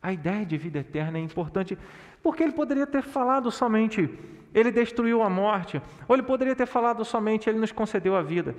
[0.02, 1.78] A ideia de vida eterna é importante
[2.22, 4.10] porque ele poderia ter falado somente,
[4.54, 8.56] ele destruiu a morte, ou ele poderia ter falado somente, ele nos concedeu a vida.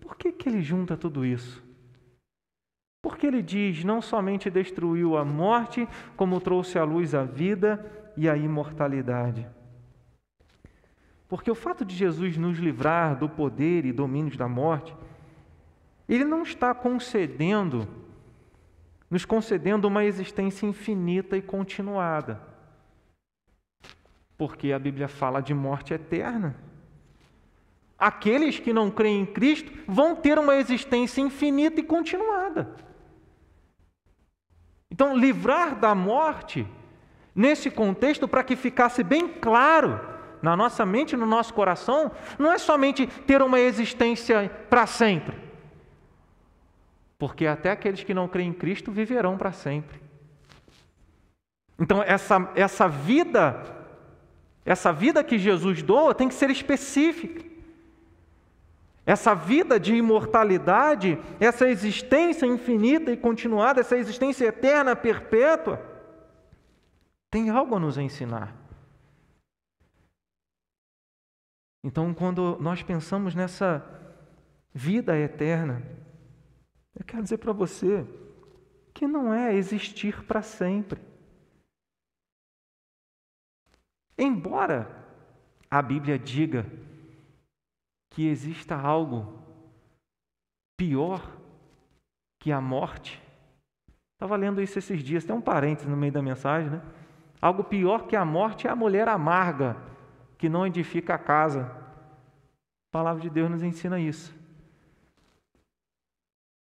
[0.00, 1.64] Por que, que ele junta tudo isso?
[3.00, 7.84] Porque ele diz: não somente destruiu a morte, como trouxe à luz a vida
[8.16, 9.46] e a imortalidade.
[11.28, 14.94] Porque o fato de Jesus nos livrar do poder e domínios da morte,
[16.08, 18.05] ele não está concedendo
[19.10, 22.40] nos concedendo uma existência infinita e continuada.
[24.36, 26.56] Porque a Bíblia fala de morte eterna.
[27.98, 32.74] Aqueles que não creem em Cristo vão ter uma existência infinita e continuada.
[34.90, 36.66] Então, livrar da morte
[37.34, 42.58] nesse contexto para que ficasse bem claro na nossa mente no nosso coração, não é
[42.58, 45.36] somente ter uma existência para sempre,
[47.18, 50.00] porque até aqueles que não creem em Cristo viverão para sempre.
[51.78, 53.62] Então, essa, essa vida,
[54.64, 57.44] essa vida que Jesus doa tem que ser específica.
[59.04, 65.80] Essa vida de imortalidade, essa existência infinita e continuada, essa existência eterna, perpétua,
[67.30, 68.54] tem algo a nos ensinar.
[71.84, 73.84] Então, quando nós pensamos nessa
[74.74, 75.82] vida eterna,
[76.98, 78.06] eu quero dizer para você
[78.94, 81.00] que não é existir para sempre.
[84.18, 85.04] Embora
[85.70, 86.64] a Bíblia diga
[88.10, 89.38] que exista algo
[90.78, 91.36] pior
[92.40, 93.22] que a morte,
[94.14, 96.82] estava lendo isso esses dias, tem um parênteses no meio da mensagem, né?
[97.42, 99.76] Algo pior que a morte é a mulher amarga,
[100.38, 101.64] que não edifica a casa.
[101.64, 104.34] A palavra de Deus nos ensina isso.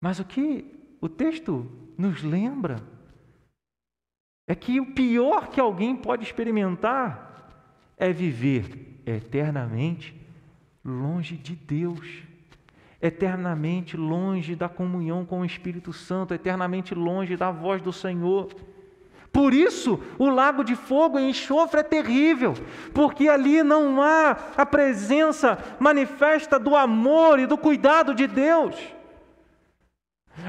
[0.05, 0.67] Mas o que
[1.01, 2.77] o texto nos lembra
[4.47, 7.49] é que o pior que alguém pode experimentar
[7.97, 10.15] é viver eternamente
[10.85, 12.23] longe de Deus,
[13.01, 18.55] eternamente longe da comunhão com o Espírito Santo, eternamente longe da voz do Senhor.
[19.33, 22.53] Por isso, o lago de fogo e enxofre é terrível,
[22.93, 28.77] porque ali não há a presença manifesta do amor e do cuidado de Deus.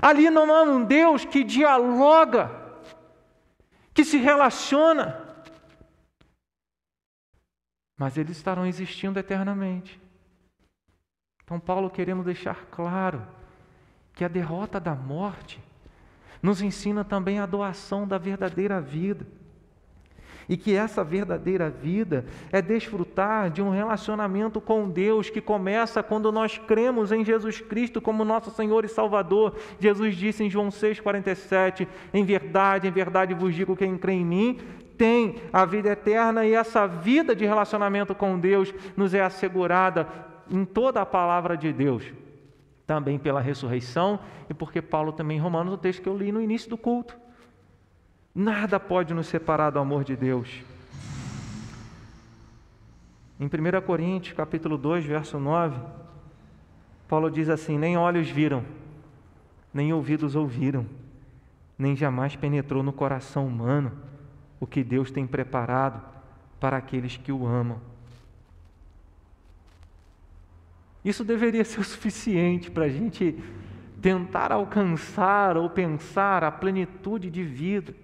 [0.01, 2.51] Ali não há um Deus que dialoga,
[3.93, 5.25] que se relaciona
[7.97, 9.99] mas eles estarão existindo eternamente.
[11.43, 13.25] Então, Paulo querendo deixar claro
[14.13, 15.63] que a derrota da morte
[16.41, 19.25] nos ensina também a doação da verdadeira vida.
[20.47, 26.31] E que essa verdadeira vida é desfrutar de um relacionamento com Deus que começa quando
[26.31, 29.55] nós cremos em Jesus Cristo como nosso Senhor e Salvador.
[29.79, 34.59] Jesus disse em João 6,47: Em verdade, em verdade vos digo: quem crê em mim
[34.97, 40.07] tem a vida eterna e essa vida de relacionamento com Deus nos é assegurada
[40.49, 42.13] em toda a palavra de Deus.
[42.85, 44.19] Também pela ressurreição
[44.49, 47.17] e porque Paulo também em Romanos, o texto que eu li no início do culto.
[48.35, 50.61] Nada pode nos separar do amor de Deus.
[53.39, 55.79] Em 1 Coríntios, capítulo 2, verso 9,
[57.07, 58.65] Paulo diz assim: Nem olhos viram,
[59.73, 60.85] nem ouvidos ouviram,
[61.79, 63.93] nem jamais penetrou no coração humano
[64.59, 66.01] o que Deus tem preparado
[66.59, 67.79] para aqueles que o amam.
[71.05, 73.41] Isso deveria ser o suficiente para a gente
[74.01, 77.95] tentar alcançar ou pensar a plenitude de vida.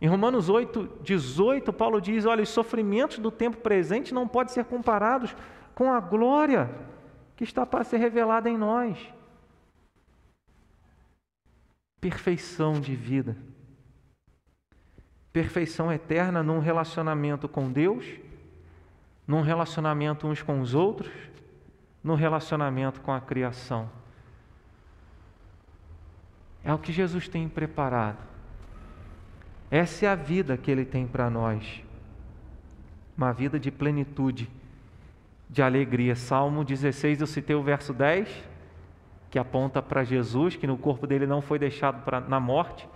[0.00, 4.64] Em Romanos 8, 18, Paulo diz: olha, os sofrimentos do tempo presente não podem ser
[4.64, 5.34] comparados
[5.74, 6.70] com a glória
[7.34, 8.98] que está para ser revelada em nós.
[12.00, 13.36] Perfeição de vida
[15.36, 18.06] perfeição eterna num relacionamento com Deus,
[19.26, 21.12] num relacionamento uns com os outros,
[22.02, 23.90] num relacionamento com a criação.
[26.64, 28.16] É o que Jesus tem preparado.
[29.70, 31.82] Essa é a vida que Ele tem para nós.
[33.16, 34.48] Uma vida de plenitude,
[35.48, 36.14] de alegria.
[36.14, 38.28] Salmo 16, eu citei o verso 10,
[39.30, 42.88] que aponta para Jesus, que no corpo dele não foi deixado pra, na morte,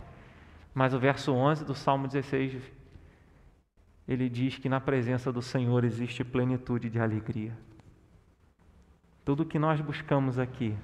[0.75, 2.63] mas o verso 11 do Salmo 16,
[4.07, 7.53] ele diz que na presença do Senhor existe plenitude de alegria.
[9.25, 10.75] Tudo que nós buscamos aqui,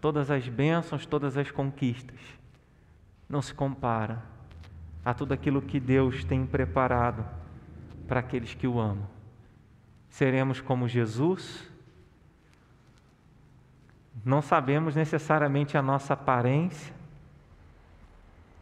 [0.00, 2.37] todas as bênçãos, todas as conquistas,
[3.28, 4.22] não se compara
[5.04, 7.24] a tudo aquilo que Deus tem preparado
[8.06, 9.08] para aqueles que o amam.
[10.08, 11.70] Seremos como Jesus?
[14.24, 16.92] Não sabemos necessariamente a nossa aparência,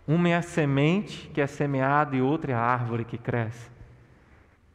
[0.06, 3.70] uma é a semente que é semeada e outra é a árvore que cresce.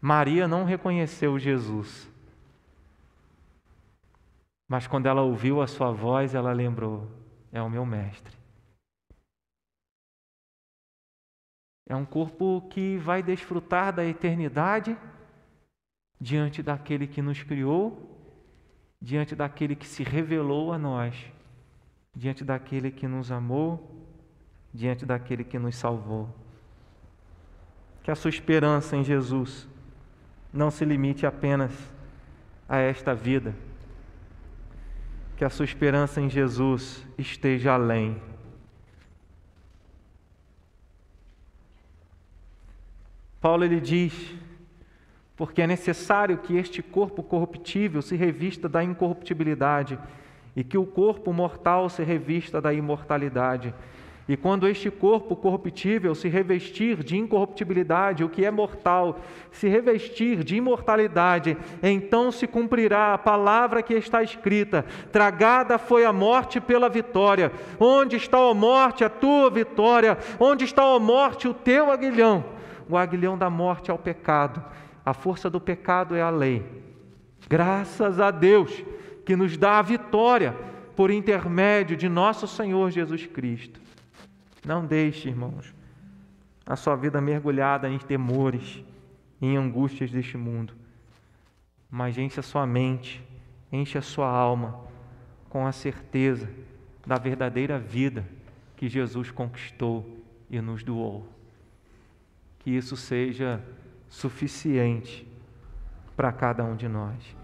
[0.01, 2.09] Maria não reconheceu Jesus.
[4.67, 7.09] Mas quando ela ouviu a sua voz, ela lembrou:
[7.51, 8.40] é o meu mestre.
[11.91, 14.97] É um corpo que vai desfrutar da eternidade
[16.17, 18.17] diante daquele que nos criou,
[19.01, 21.13] diante daquele que se revelou a nós,
[22.15, 23.91] diante daquele que nos amou
[24.73, 26.29] diante daquele que nos salvou.
[28.03, 29.67] Que a sua esperança em Jesus
[30.53, 31.73] não se limite apenas
[32.69, 33.53] a esta vida.
[35.35, 38.15] Que a sua esperança em Jesus esteja além.
[43.41, 44.13] Paulo ele diz:
[45.41, 49.97] porque é necessário que este corpo corruptível se revista da incorruptibilidade
[50.55, 53.73] e que o corpo mortal se revista da imortalidade.
[54.29, 59.19] E quando este corpo corruptível se revestir de incorruptibilidade, o que é mortal,
[59.51, 66.13] se revestir de imortalidade, então se cumprirá a palavra que está escrita: Tragada foi a
[66.13, 67.51] morte pela vitória.
[67.79, 70.19] Onde está a morte, a tua vitória?
[70.39, 72.60] Onde está a morte, o teu aguilhão?
[72.91, 74.61] O aguilhão da morte é o pecado,
[75.05, 76.61] a força do pecado é a lei.
[77.47, 78.83] Graças a Deus
[79.25, 80.53] que nos dá a vitória
[80.93, 83.79] por intermédio de nosso Senhor Jesus Cristo.
[84.65, 85.73] Não deixe, irmãos,
[86.65, 88.83] a sua vida mergulhada em temores,
[89.41, 90.73] em angústias deste mundo,
[91.89, 93.23] mas enche a sua mente,
[93.71, 94.81] enche a sua alma
[95.47, 96.49] com a certeza
[97.07, 98.27] da verdadeira vida
[98.75, 100.05] que Jesus conquistou
[100.49, 101.25] e nos doou.
[102.61, 103.61] Que isso seja
[104.07, 105.27] suficiente
[106.15, 107.35] para cada um de nós.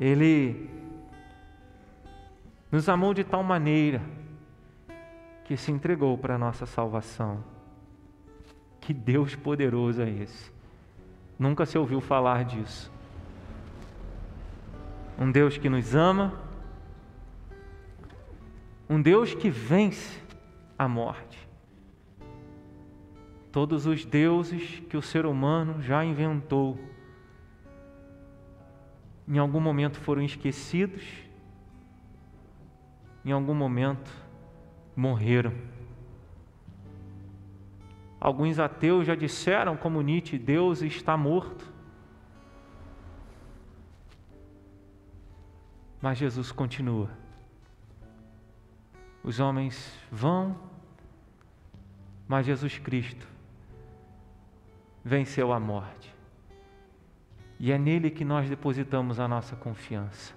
[0.00, 0.70] Ele
[2.70, 4.00] nos amou de tal maneira
[5.44, 7.44] que se entregou para a nossa salvação.
[8.80, 10.52] Que Deus poderoso é esse?
[11.38, 12.92] Nunca se ouviu falar disso.
[15.18, 16.32] Um Deus que nos ama,
[18.88, 20.20] um Deus que vence
[20.78, 21.33] a morte.
[23.54, 26.76] Todos os deuses que o ser humano já inventou,
[29.28, 31.04] em algum momento foram esquecidos,
[33.24, 34.10] em algum momento
[34.96, 35.54] morreram.
[38.18, 41.72] Alguns ateus já disseram, como Nietzsche, Deus está morto.
[46.02, 47.08] Mas Jesus continua.
[49.22, 50.58] Os homens vão,
[52.26, 53.32] mas Jesus Cristo
[55.04, 56.14] venceu a morte.
[57.58, 60.34] E é nele que nós depositamos a nossa confiança.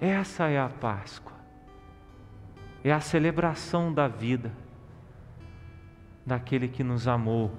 [0.00, 1.40] Essa é a Páscoa
[2.82, 4.52] é a celebração da vida
[6.24, 7.52] daquele que nos amou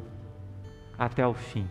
[0.98, 1.68] até o fim.